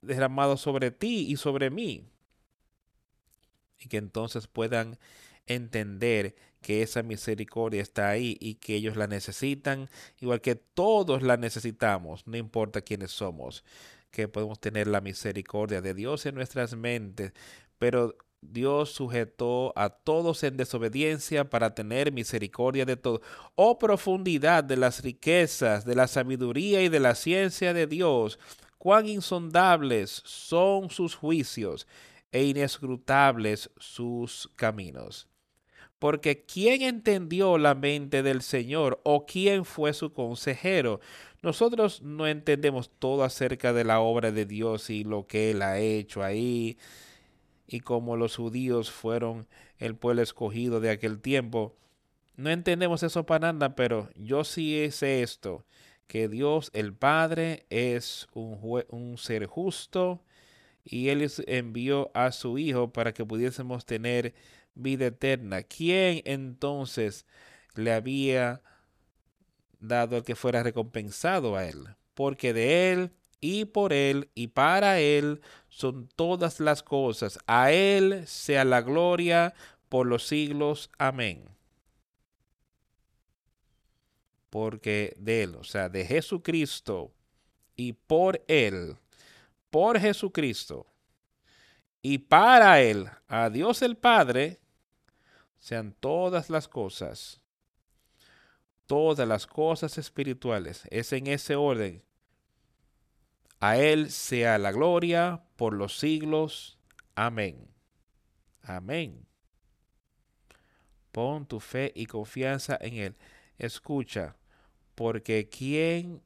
[0.00, 2.06] derramado sobre ti y sobre mí.
[3.80, 4.96] Y que entonces puedan
[5.46, 9.88] entender que esa misericordia está ahí y que ellos la necesitan,
[10.20, 13.64] igual que todos la necesitamos, no importa quiénes somos,
[14.10, 17.32] que podemos tener la misericordia de Dios en nuestras mentes,
[17.78, 23.20] pero Dios sujetó a todos en desobediencia para tener misericordia de todos.
[23.54, 28.38] Oh profundidad de las riquezas, de la sabiduría y de la ciencia de Dios,
[28.78, 31.86] cuán insondables son sus juicios
[32.32, 35.28] e inescrutables sus caminos.
[36.02, 40.98] Porque ¿quién entendió la mente del Señor o quién fue su consejero?
[41.42, 45.78] Nosotros no entendemos todo acerca de la obra de Dios y lo que Él ha
[45.78, 46.76] hecho ahí
[47.68, 49.46] y cómo los judíos fueron
[49.78, 51.76] el pueblo escogido de aquel tiempo.
[52.34, 55.64] No entendemos eso para nada, pero yo sí sé esto,
[56.08, 60.20] que Dios el Padre es un, un ser justo
[60.84, 64.34] y Él envió a su Hijo para que pudiésemos tener
[64.74, 65.62] vida eterna.
[65.62, 67.26] ¿Quién entonces
[67.74, 68.62] le había
[69.80, 71.88] dado el que fuera recompensado a él?
[72.14, 77.38] Porque de él y por él y para él son todas las cosas.
[77.46, 79.54] A él sea la gloria
[79.88, 80.90] por los siglos.
[80.96, 81.44] Amén.
[84.48, 87.12] Porque de él, o sea, de Jesucristo
[87.74, 88.96] y por él,
[89.70, 90.86] por Jesucristo
[92.02, 94.61] y para él, a Dios el Padre,
[95.62, 97.40] sean todas las cosas,
[98.86, 102.02] todas las cosas espirituales, es en ese orden.
[103.60, 106.80] A Él sea la gloria por los siglos.
[107.14, 107.68] Amén.
[108.62, 109.24] Amén.
[111.12, 113.16] Pon tu fe y confianza en Él.
[113.56, 114.34] Escucha,
[114.96, 116.20] porque ¿quién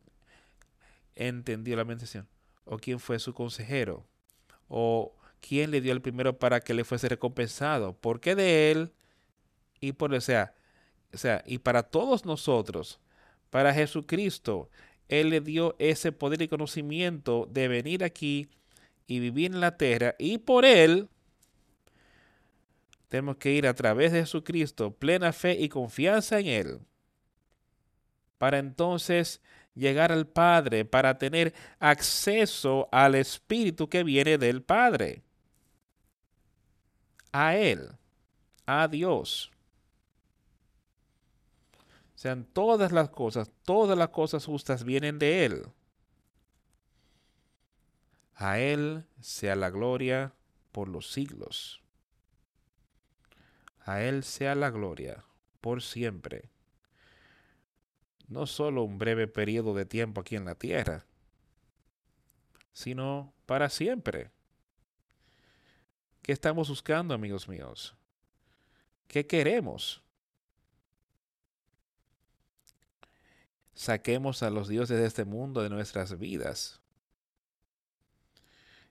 [1.14, 2.26] entendió la mención?
[2.64, 4.06] ¿O quién fue su consejero?
[4.68, 7.92] ¿O quién le dio el primero para que le fuese recompensado?
[8.00, 8.95] Porque de Él
[9.80, 10.54] y por sea,
[11.12, 13.00] o sea, y para todos nosotros,
[13.50, 14.70] para Jesucristo,
[15.08, 18.48] Él le dio ese poder y conocimiento de venir aquí
[19.06, 21.08] y vivir en la tierra, y por Él
[23.08, 26.80] tenemos que ir a través de Jesucristo, plena fe y confianza en Él,
[28.38, 29.40] para entonces
[29.74, 35.22] llegar al Padre, para tener acceso al Espíritu que viene del Padre,
[37.32, 37.90] a Él,
[38.66, 39.52] a Dios
[42.26, 45.66] sean todas las cosas, todas las cosas justas vienen de Él.
[48.34, 50.34] A Él sea la gloria
[50.72, 51.84] por los siglos.
[53.78, 55.24] A Él sea la gloria
[55.60, 56.50] por siempre.
[58.26, 61.06] No solo un breve periodo de tiempo aquí en la tierra,
[62.72, 64.32] sino para siempre.
[66.22, 67.94] ¿Qué estamos buscando, amigos míos?
[69.06, 70.02] ¿Qué queremos?
[73.76, 76.80] Saquemos a los dioses de este mundo de nuestras vidas.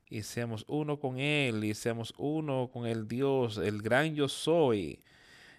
[0.07, 5.03] Y seamos uno con Él, y seamos uno con el Dios, el gran yo soy,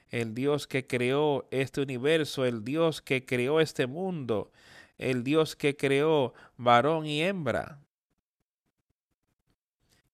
[0.08, 4.52] el Dios que creó este universo, el Dios que creó este mundo,
[4.96, 7.80] el Dios que creó varón y hembra.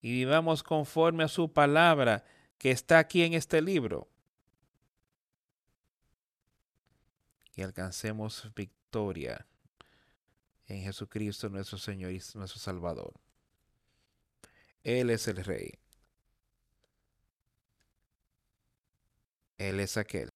[0.00, 2.24] Y vivamos conforme a su palabra
[2.56, 4.08] que está aquí en este libro.
[7.54, 8.81] Y alcancemos victoria
[10.66, 13.14] en Jesucristo nuestro Señor y nuestro Salvador.
[14.84, 15.78] Él es el Rey.
[19.58, 20.28] Él es aquel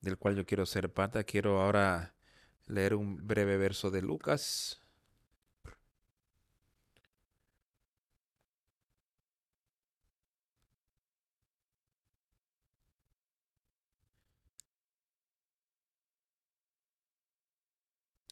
[0.00, 1.24] del cual yo quiero ser parte.
[1.24, 2.14] Quiero ahora
[2.66, 4.79] leer un breve verso de Lucas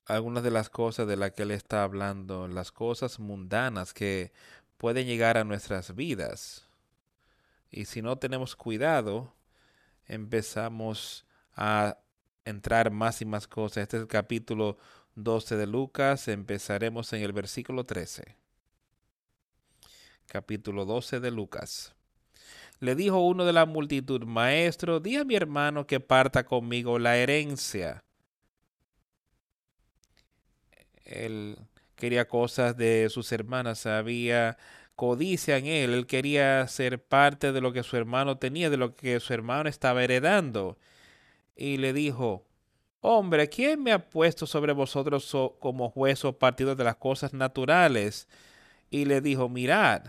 [0.09, 4.33] algunas de las cosas de las que él está hablando, las cosas mundanas que
[4.79, 6.67] pueden llegar a nuestras vidas.
[7.71, 9.35] Y si no tenemos cuidado,
[10.07, 11.99] empezamos a
[12.47, 13.83] entrar más y más cosas.
[13.83, 14.79] Este es el capítulo
[15.15, 16.29] 12 de Lucas.
[16.29, 18.35] Empezaremos en el versículo 13.
[20.27, 21.95] Capítulo 12 de Lucas.
[22.81, 27.19] Le dijo uno de la multitud, Maestro, di a mi hermano que parta conmigo la
[27.19, 28.05] herencia.
[31.09, 31.59] Él
[31.97, 34.57] quería cosas de sus hermanas, había
[34.97, 38.95] codicia en él, él quería ser parte de lo que su hermano tenía, de lo
[38.95, 40.79] que su hermano estaba heredando.
[41.57, 42.49] Y le dijo,
[43.01, 48.27] Hombre, ¿quién me ha puesto sobre vosotros como juez o partido de las cosas naturales?
[48.91, 50.03] Y le dijo, mirad,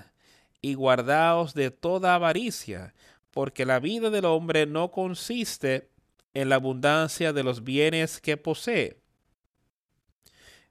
[0.61, 2.95] y guardaos de toda avaricia,
[3.31, 5.89] porque la vida del hombre no consiste
[6.33, 8.97] en la abundancia de los bienes que posee.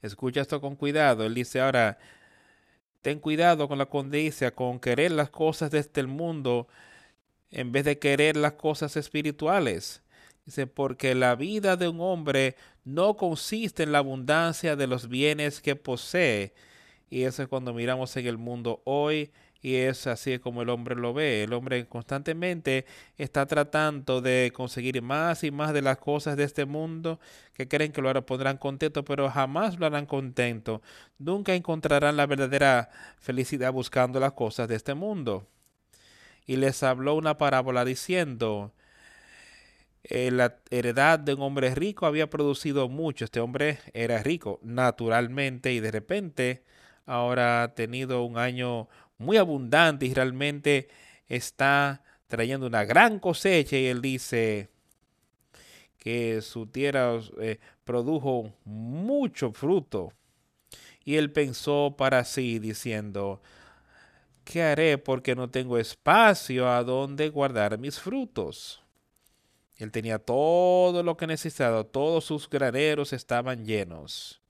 [0.02, 1.24] Escucha esto con cuidado.
[1.24, 1.98] Él dice ahora,
[3.02, 6.68] ten cuidado con la condicia, con querer las cosas de este mundo
[7.50, 10.02] en vez de querer las cosas espirituales.
[10.44, 15.60] Dice, porque la vida de un hombre no consiste en la abundancia de los bienes
[15.60, 16.54] que posee.
[17.10, 19.30] Y eso es cuando miramos en el mundo hoy
[19.60, 21.42] y es así como el hombre lo ve.
[21.42, 22.86] El hombre constantemente
[23.16, 27.18] está tratando de conseguir más y más de las cosas de este mundo
[27.54, 30.82] que creen que lo pondrán contento, pero jamás lo harán contento.
[31.18, 35.48] Nunca encontrarán la verdadera felicidad buscando las cosas de este mundo.
[36.46, 38.72] Y les habló una parábola diciendo,
[40.04, 43.24] eh, la heredad de un hombre rico había producido mucho.
[43.24, 46.64] Este hombre era rico naturalmente y de repente
[47.06, 48.88] ahora ha tenido un año
[49.18, 50.88] muy abundante y realmente
[51.28, 54.68] está trayendo una gran cosecha y él dice
[55.98, 60.12] que su tierra eh, produjo mucho fruto.
[61.04, 63.40] Y él pensó para sí diciendo,
[64.44, 68.82] ¿qué haré porque no tengo espacio a donde guardar mis frutos?
[69.78, 74.40] Él tenía todo lo que necesitaba, todos sus graneros estaban llenos.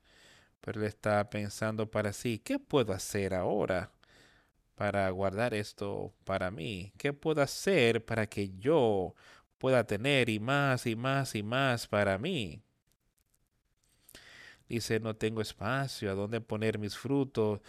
[0.61, 3.93] Pero él estaba pensando para sí, ¿qué puedo hacer ahora?
[4.79, 6.93] Para guardar esto para mí?
[6.97, 9.13] ¿Qué puedo hacer para que yo
[9.59, 12.63] pueda tener y más y más y más para mí?
[14.69, 17.61] Dice, no tengo espacio a dónde poner mis frutos.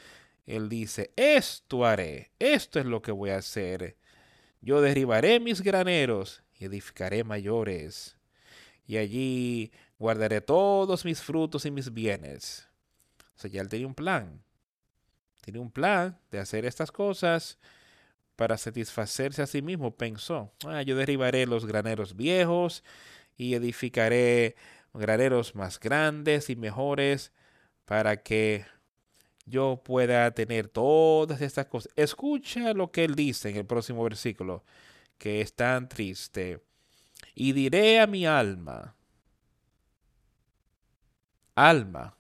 [0.46, 3.98] Él dice, esto haré, esto es lo que voy a hacer.
[4.62, 8.18] Yo derribaré mis graneros y edificaré mayores.
[8.86, 12.70] Y allí guardaré todos mis frutos y mis bienes.
[13.36, 14.44] O sea, ya él tenía un plan
[15.42, 17.58] tiene un plan de hacer estas cosas
[18.36, 19.96] para satisfacerse a sí mismo.
[19.96, 22.84] Pensó, ah, yo derribaré los graneros viejos
[23.38, 24.56] y edificaré
[24.94, 27.32] graneros más grandes y mejores
[27.86, 28.66] para que
[29.46, 31.92] yo pueda tener todas estas cosas.
[31.96, 34.64] Escucha lo que él dice en el próximo versículo,
[35.18, 36.64] que es tan triste.
[37.36, 38.96] Y diré a mi alma,
[41.56, 42.19] alma,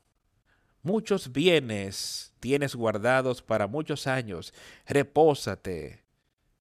[0.89, 4.55] Muchos bienes tienes guardados para muchos años.
[4.87, 6.03] Repósate,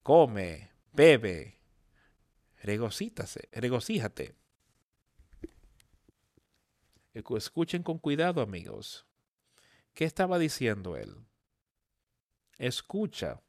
[0.03, 1.59] come, bebe,
[2.61, 4.35] regocítase, regocíjate.
[7.15, 9.07] Escuchen con cuidado, amigos.
[9.95, 11.25] ¿Qué estaba diciendo él?
[12.59, 13.41] Escucha.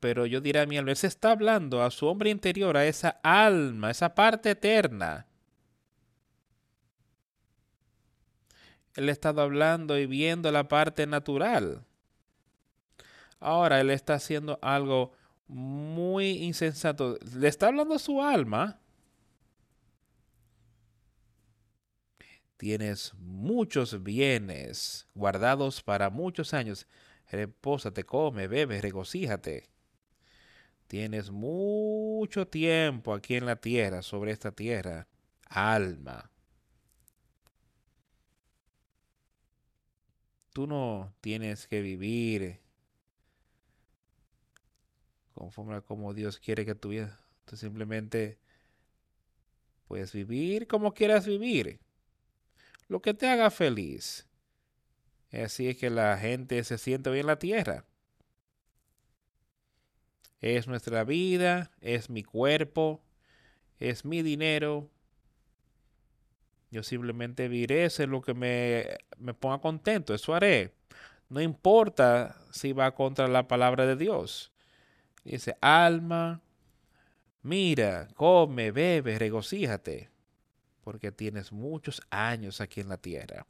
[0.00, 3.20] Pero yo diré a mi alma, se está hablando a su hombre interior, a esa
[3.22, 5.26] alma, esa parte eterna
[8.94, 11.84] Él ha estado hablando y viendo la parte natural.
[13.40, 15.12] Ahora él está haciendo algo
[15.48, 17.18] muy insensato.
[17.34, 18.78] Le está hablando a su alma.
[22.56, 26.86] Tienes muchos bienes guardados para muchos años.
[27.30, 29.68] Repósate, come, bebe, regocíjate.
[30.86, 35.08] Tienes mucho tiempo aquí en la tierra, sobre esta tierra.
[35.48, 36.31] Alma.
[40.52, 42.60] Tú no tienes que vivir
[45.34, 47.18] conforme a como Dios quiere que tu vida.
[47.44, 48.38] Tú simplemente
[49.88, 51.80] puedes vivir como quieras vivir.
[52.88, 54.28] Lo que te haga feliz.
[55.32, 57.86] Así es que la gente se siente bien en la tierra.
[60.40, 63.02] Es nuestra vida, es mi cuerpo,
[63.78, 64.90] es mi dinero,
[66.72, 68.86] yo simplemente viré es lo que me,
[69.18, 70.74] me ponga contento, eso haré.
[71.28, 74.52] No importa si va contra la palabra de Dios.
[75.24, 76.40] Dice, alma,
[77.42, 80.10] mira, come, bebe, regocíjate.
[80.82, 83.46] porque tienes muchos años aquí en la tierra.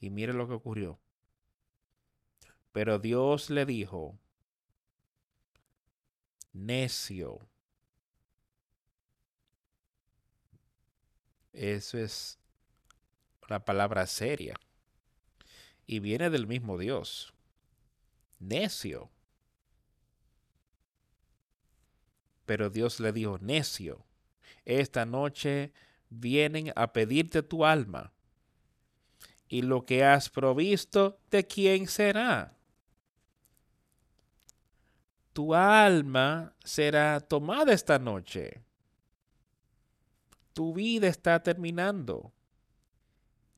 [0.00, 0.98] Y mire lo que ocurrió.
[2.72, 4.18] Pero Dios le dijo,
[6.52, 7.40] necio.
[11.52, 12.38] Eso es
[13.48, 14.56] una palabra seria.
[15.86, 17.32] Y viene del mismo Dios.
[18.38, 19.10] Necio.
[22.46, 24.04] Pero Dios le dijo, necio,
[24.64, 25.72] esta noche
[26.08, 28.12] vienen a pedirte tu alma.
[29.48, 32.56] Y lo que has provisto, ¿de quién será?
[35.32, 38.62] Tu alma será tomada esta noche.
[40.52, 42.32] Tu vida está terminando.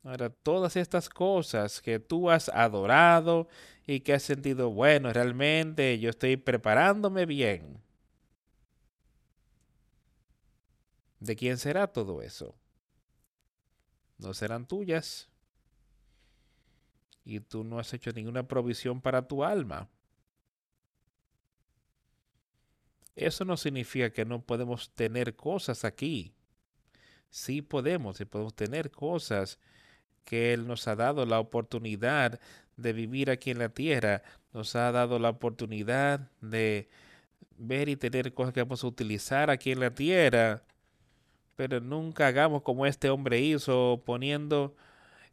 [0.04, 3.48] Ahora, todas estas cosas que tú has adorado
[3.86, 7.82] y que has sentido, bueno, realmente yo estoy preparándome bien.
[11.20, 12.54] ¿De quién será todo eso?
[14.18, 15.30] No serán tuyas.
[17.24, 19.88] Y tú no has hecho ninguna provisión para tu alma.
[23.16, 26.34] Eso no significa que no podemos tener cosas aquí.
[27.34, 29.58] Sí podemos y podemos tener cosas
[30.24, 32.40] que Él nos ha dado la oportunidad
[32.76, 34.22] de vivir aquí en la tierra.
[34.52, 36.88] Nos ha dado la oportunidad de
[37.58, 40.62] ver y tener cosas que vamos a utilizar aquí en la tierra
[41.56, 44.74] pero nunca hagamos como este hombre hizo, poniendo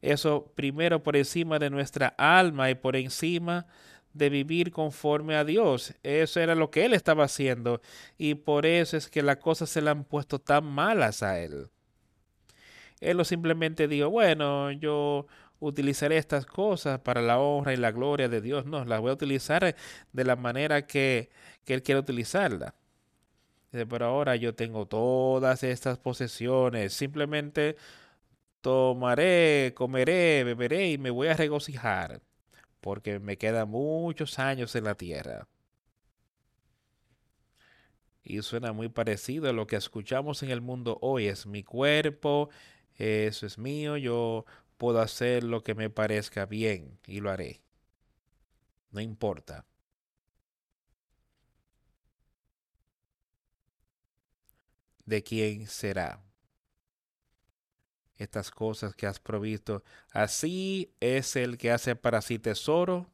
[0.02, 3.68] eso primero por encima de nuestra alma y por encima
[4.14, 5.94] de vivir conforme a Dios.
[6.04, 7.82] Eso era lo que él estaba haciendo
[8.18, 11.70] y por eso es que las cosas se le han puesto tan malas a él.
[13.02, 15.28] Él no simplemente dijo, bueno, yo
[15.60, 18.66] utilizaré estas cosas para la honra y la gloria de Dios.
[18.66, 19.76] No, las voy a utilizar
[20.14, 21.30] de la manera que,
[21.66, 22.76] que él quiere utilizarla
[23.72, 27.78] pero ahora yo tengo todas estas posesiones, simplemente
[28.62, 32.22] tomaré, comeré, beberé y me voy a regocijar,
[32.82, 35.48] porque me quedan muchos años en la tierra.
[38.24, 41.28] Y suena muy parecido a lo que escuchamos en el mundo hoy.
[41.28, 42.50] Es mi cuerpo,
[43.02, 44.46] eso es mío, yo
[44.78, 47.62] puedo hacer lo que me parezca bien y lo haré.
[48.92, 49.66] No importa.
[55.12, 56.24] de quién será.
[58.16, 63.10] Estas cosas que has provisto, así es el que hace para sí tesoro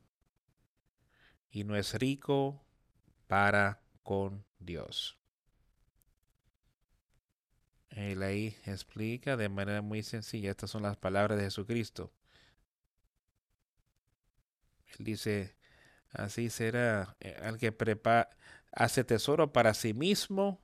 [1.49, 2.61] y no es rico
[3.25, 5.17] para con Dios.
[7.98, 12.12] Él ahí explica de manera muy sencilla, estas son las palabras de Jesucristo.
[15.00, 15.56] Él dice,
[16.12, 18.30] así será eh, que prepara,
[18.72, 20.62] hace tesoro para sí mismo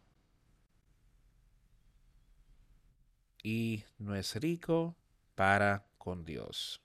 [3.41, 4.95] y no es rico
[5.33, 6.81] para con Dios.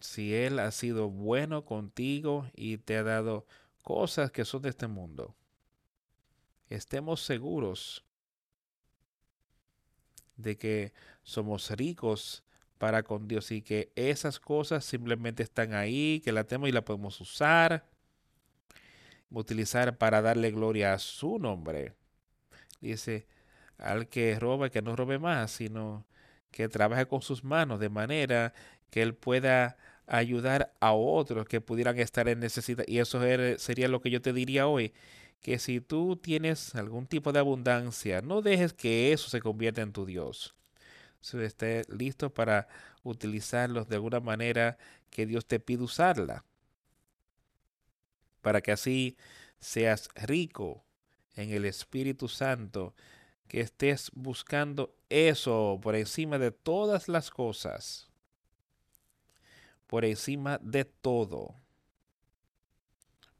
[0.00, 3.46] Si Él ha sido bueno contigo y te ha dado
[3.80, 5.36] cosas que son de este mundo,
[6.68, 8.04] estemos seguros
[10.36, 10.92] de que
[11.22, 12.44] somos ricos
[12.78, 16.84] para con Dios y que esas cosas simplemente están ahí, que la tenemos y la
[16.84, 17.88] podemos usar,
[19.30, 21.94] utilizar para darle gloria a su nombre
[22.84, 23.26] Dice,
[23.78, 26.06] al que roba, que no robe más, sino
[26.50, 28.52] que trabaje con sus manos de manera
[28.90, 32.84] que él pueda ayudar a otros que pudieran estar en necesidad.
[32.86, 33.20] Y eso
[33.56, 34.92] sería lo que yo te diría hoy,
[35.44, 39.92] que si tú tienes algún tipo de abundancia, no dejes que eso se convierta en
[39.92, 40.54] tu Dios.
[41.20, 42.66] Si esté listo para
[43.02, 44.78] utilizarlos de alguna manera
[45.10, 46.46] que Dios te pide usarla.
[48.40, 49.18] Para que así
[49.60, 50.82] seas rico
[51.34, 52.94] en el Espíritu Santo,
[53.46, 58.08] que estés buscando eso por encima de todas las cosas,
[59.86, 61.54] por encima de todo.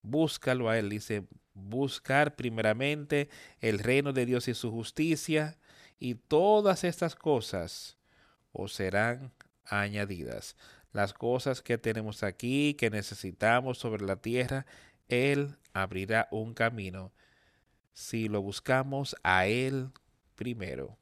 [0.02, 3.28] Búscalo a Él, dice, buscar primeramente
[3.60, 5.56] el reino de Dios y su justicia,
[5.98, 7.96] y todas estas cosas
[8.52, 9.32] os serán
[9.64, 10.56] añadidas.
[10.92, 14.66] Las cosas que tenemos aquí, que necesitamos sobre la tierra,
[15.08, 17.12] Él abrirá un camino
[17.92, 19.90] si lo buscamos a Él
[20.34, 20.98] primero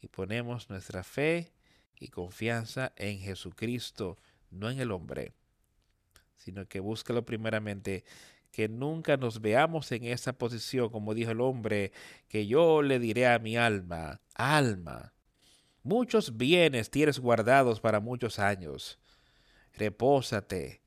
[0.00, 1.52] y ponemos nuestra fe
[1.98, 4.18] y confianza en Jesucristo,
[4.50, 5.32] no en el hombre,
[6.36, 8.04] sino que búscalo primeramente,
[8.50, 11.92] que nunca nos veamos en esa posición, como dijo el hombre,
[12.28, 15.14] que yo le diré a mi alma, alma,
[15.82, 18.98] muchos bienes tienes guardados para muchos años,
[19.74, 20.82] repósate,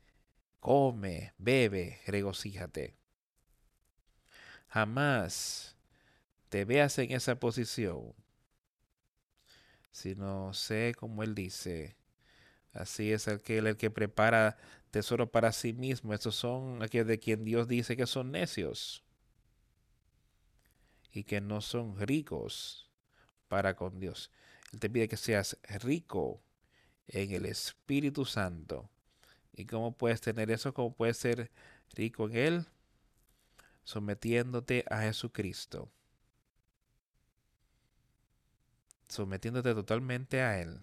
[0.60, 3.02] come, bebe, regocíjate
[4.72, 5.76] Jamás
[6.48, 8.14] te veas en esa posición,
[9.90, 11.94] sino sé como Él dice.
[12.72, 14.56] Así es aquel el que prepara
[14.92, 16.14] tesoro para sí mismo.
[16.14, 19.02] Estos son aquellos de quien Dios dice que son necios
[21.10, 22.90] y que no son ricos
[23.48, 24.30] para con Dios.
[24.72, 26.42] Él te pide que seas rico
[27.08, 28.88] en el Espíritu Santo.
[29.54, 30.72] ¿Y cómo puedes tener eso?
[30.72, 31.50] ¿Cómo puedes ser
[31.94, 32.66] rico en Él?
[33.84, 35.90] Sometiéndote a Jesucristo.
[39.08, 40.82] Sometiéndote totalmente a Él.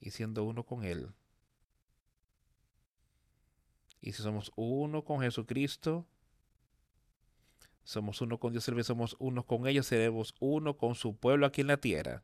[0.00, 1.14] Y siendo uno con Él.
[4.04, 6.06] Y si somos uno con Jesucristo,
[7.84, 11.68] somos uno con Dios, somos uno con ellos, seremos uno con su pueblo aquí en
[11.68, 12.22] la tierra.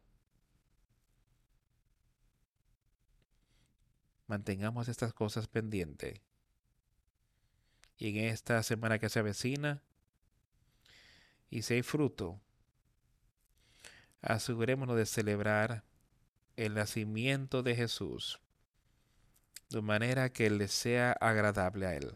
[4.27, 6.21] Mantengamos estas cosas pendientes.
[7.97, 9.83] Y en esta semana que se avecina,
[11.49, 12.43] y si hay fruto,
[14.21, 15.83] asegurémonos de celebrar
[16.57, 18.39] el nacimiento de Jesús
[19.71, 22.15] de manera que le sea agradable a Él.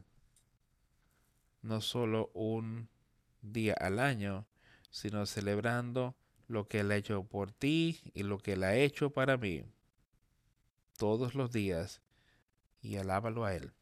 [1.63, 2.89] No solo un
[3.41, 4.47] día al año,
[4.91, 6.17] sino celebrando
[6.49, 9.65] lo que Él ha hecho por ti y lo que Él ha hecho para mí
[10.99, 12.03] todos los días
[12.83, 13.73] y alábalo a Él.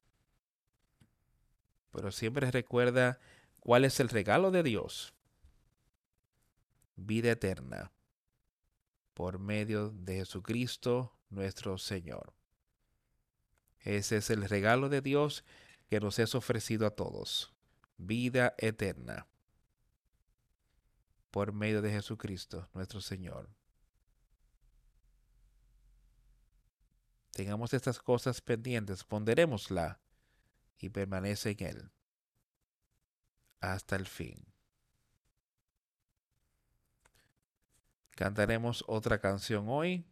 [1.90, 3.18] Pero siempre recuerda
[3.60, 5.14] cuál es el regalo de Dios.
[6.96, 7.90] Vida eterna
[9.14, 12.32] por medio de Jesucristo nuestro Señor.
[13.82, 15.44] Ese es el regalo de Dios
[15.88, 17.52] que nos es ofrecido a todos.
[17.98, 19.26] Vida eterna
[21.30, 23.48] por medio de Jesucristo, nuestro Señor.
[27.32, 30.00] Tengamos estas cosas pendientes, ponderémosla
[30.78, 31.92] y permanece en Él
[33.62, 34.44] hasta el fin.
[38.10, 40.04] Cantaremos otra canción hoy.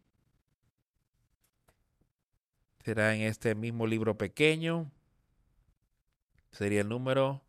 [2.83, 4.91] Será en este mismo libro pequeño.
[6.51, 7.43] Sería el número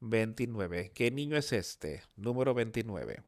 [0.00, 0.92] 29.
[0.94, 2.02] ¿Qué niño es este?
[2.16, 3.22] Número 29.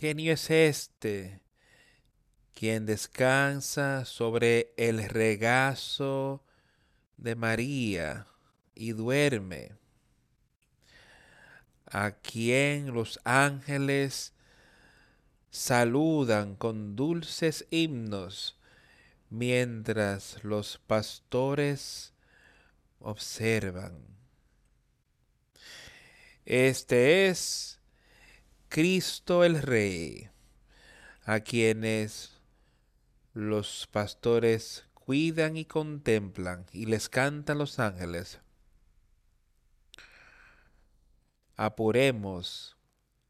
[0.00, 1.42] ¿Qué niño es este?
[2.54, 6.42] Quien descansa sobre el regazo
[7.18, 8.26] de María
[8.74, 9.72] y duerme.
[11.84, 14.32] A quien los ángeles
[15.50, 18.58] saludan con dulces himnos
[19.28, 22.14] mientras los pastores
[23.00, 23.98] observan.
[26.46, 27.79] Este es
[28.70, 30.30] Cristo el Rey,
[31.24, 32.40] a quienes
[33.34, 38.38] los pastores cuidan y contemplan y les cantan los ángeles.
[41.56, 42.76] Apuremos,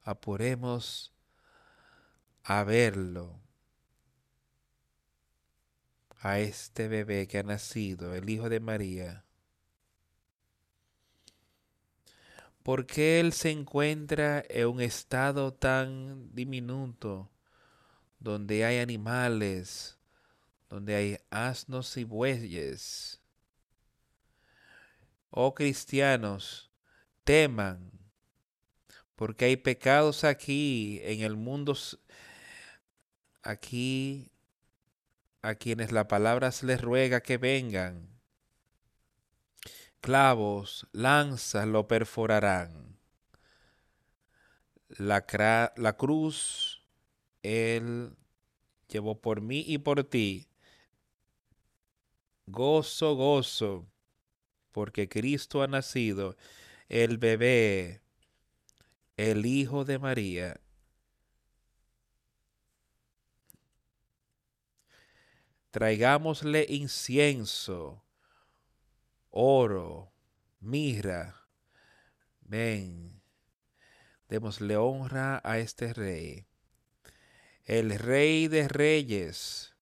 [0.02, 1.14] apuremos
[2.42, 3.40] a verlo,
[6.20, 9.24] a este bebé que ha nacido, el Hijo de María
[12.62, 17.30] ¿Por qué Él se encuentra en un estado tan diminuto,
[18.18, 19.98] donde hay animales,
[20.68, 23.22] donde hay asnos y bueyes?
[25.30, 26.70] Oh cristianos,
[27.24, 27.90] teman,
[29.16, 31.74] porque hay pecados aquí en el mundo,
[33.42, 34.30] aquí
[35.40, 38.09] a quienes la palabra se les ruega que vengan
[40.00, 42.98] clavos, lanzas lo perforarán.
[44.88, 45.24] La,
[45.76, 46.82] la cruz
[47.42, 48.16] Él
[48.88, 50.48] llevó por mí y por ti.
[52.46, 53.86] Gozo, gozo,
[54.72, 56.36] porque Cristo ha nacido,
[56.88, 58.02] el bebé,
[59.16, 60.60] el Hijo de María.
[65.70, 68.02] Traigámosle incienso
[69.30, 70.12] oro,
[70.60, 71.46] mirra.
[72.42, 73.22] Ven,
[74.28, 76.46] démosle honra a este rey.
[77.64, 79.76] El rey de reyes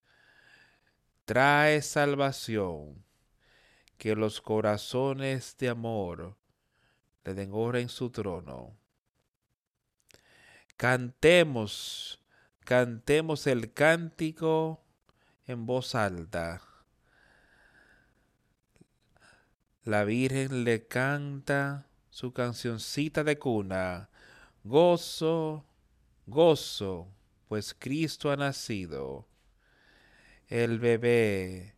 [1.24, 3.04] trae salvación,
[3.96, 6.36] que los corazones de amor
[7.24, 8.76] le den hora en su trono.
[10.76, 12.22] Cantemos,
[12.64, 14.84] cantemos el cántico
[15.46, 16.67] en voz alta.
[19.88, 24.10] La Virgen le canta su cancioncita de cuna.
[24.62, 25.64] Gozo,
[26.26, 27.08] gozo,
[27.48, 29.26] pues Cristo ha nacido.
[30.48, 31.74] El bebé,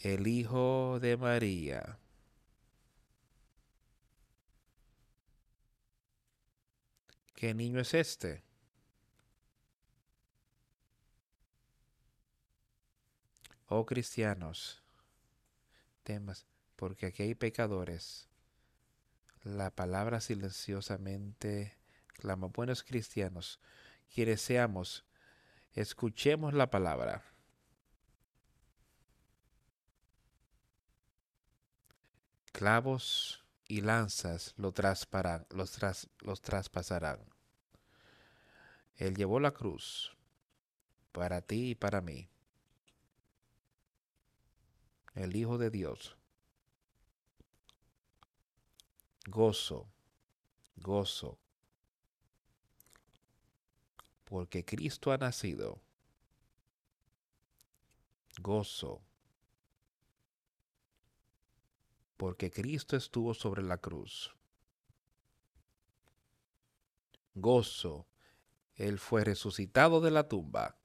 [0.00, 1.98] el Hijo de María.
[7.34, 8.42] ¿Qué niño es este?
[13.68, 14.82] Oh cristianos,
[16.02, 16.46] temas,
[16.78, 18.28] porque aquí hay pecadores.
[19.42, 21.76] La palabra silenciosamente
[22.06, 22.46] clama.
[22.46, 23.58] Buenos cristianos,
[24.14, 25.04] quienes seamos,
[25.72, 27.24] escuchemos la palabra.
[32.52, 34.72] Clavos y lanzas lo
[35.50, 35.78] los,
[36.20, 37.18] los traspasarán.
[38.94, 40.16] Él llevó la cruz
[41.10, 42.30] para ti y para mí
[45.16, 46.17] el Hijo de Dios.
[49.30, 49.86] Gozo,
[50.76, 51.38] gozo,
[54.24, 55.82] porque Cristo ha nacido.
[58.40, 59.02] Gozo,
[62.16, 64.34] porque Cristo estuvo sobre la cruz.
[67.34, 68.06] Gozo,
[68.76, 70.78] Él fue resucitado de la tumba.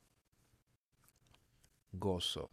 [1.93, 2.51] Gozo.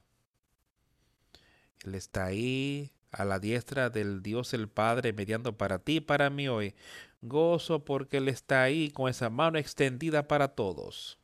[1.82, 6.30] Él está ahí a la diestra del Dios el Padre, mediando para ti y para
[6.30, 6.74] mí hoy.
[7.22, 11.18] Gozo porque Él está ahí con esa mano extendida para todos.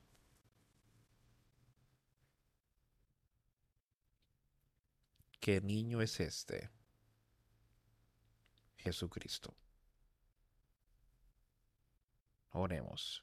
[5.41, 6.71] ¿Qué niño es este?
[8.79, 9.55] Jesucristo.
[12.51, 13.23] Oremos.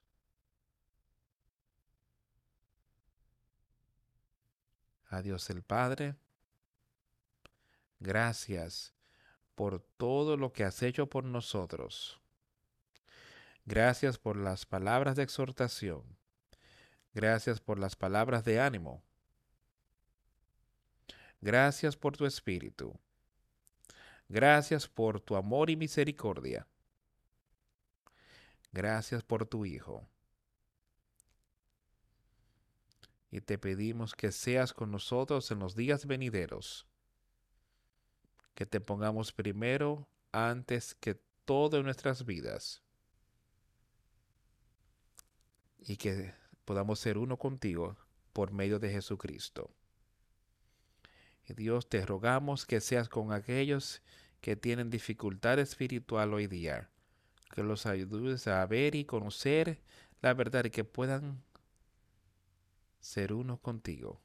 [5.10, 6.16] A Dios el Padre
[8.04, 8.94] Gracias
[9.56, 12.20] por todo lo que has hecho por nosotros.
[13.64, 16.04] Gracias por las palabras de exhortación.
[17.14, 19.02] Gracias por las palabras de ánimo.
[21.40, 23.00] Gracias por tu espíritu.
[24.28, 26.68] Gracias por tu amor y misericordia.
[28.74, 30.06] Gracias por tu Hijo.
[33.32, 36.86] Y te pedimos que seas con nosotros en los días venideros
[38.54, 42.82] que te pongamos primero antes que todo en nuestras vidas
[45.80, 46.34] y que
[46.66, 47.98] podamos ser uno contigo
[48.32, 49.70] por medio de Jesucristo.
[51.46, 54.02] Y Dios te rogamos que seas con aquellos
[54.40, 56.90] que tienen dificultad espiritual hoy día,
[57.54, 59.82] que los ayudes a ver y conocer
[60.22, 61.44] la verdad y que puedan
[63.00, 64.22] ser uno contigo.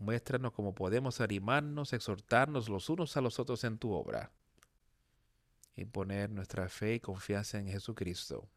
[0.00, 4.32] Muéstranos cómo podemos animarnos, exhortarnos los unos a los otros en tu obra
[5.76, 8.48] y poner nuestra fe y confianza en Jesucristo.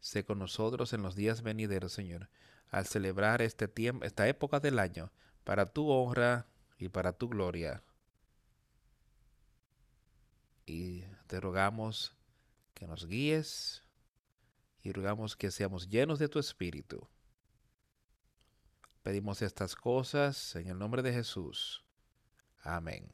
[0.00, 2.28] Sé con nosotros en los días venideros, Señor,
[2.68, 5.12] al celebrar este tiempo, esta época del año,
[5.44, 7.84] para tu honra y para tu gloria.
[10.66, 12.16] Y te rogamos
[12.74, 13.84] que nos guíes
[14.82, 17.08] y rogamos que seamos llenos de tu Espíritu
[19.06, 21.84] Pedimos estas cosas en el nombre de Jesús.
[22.64, 23.08] Amén.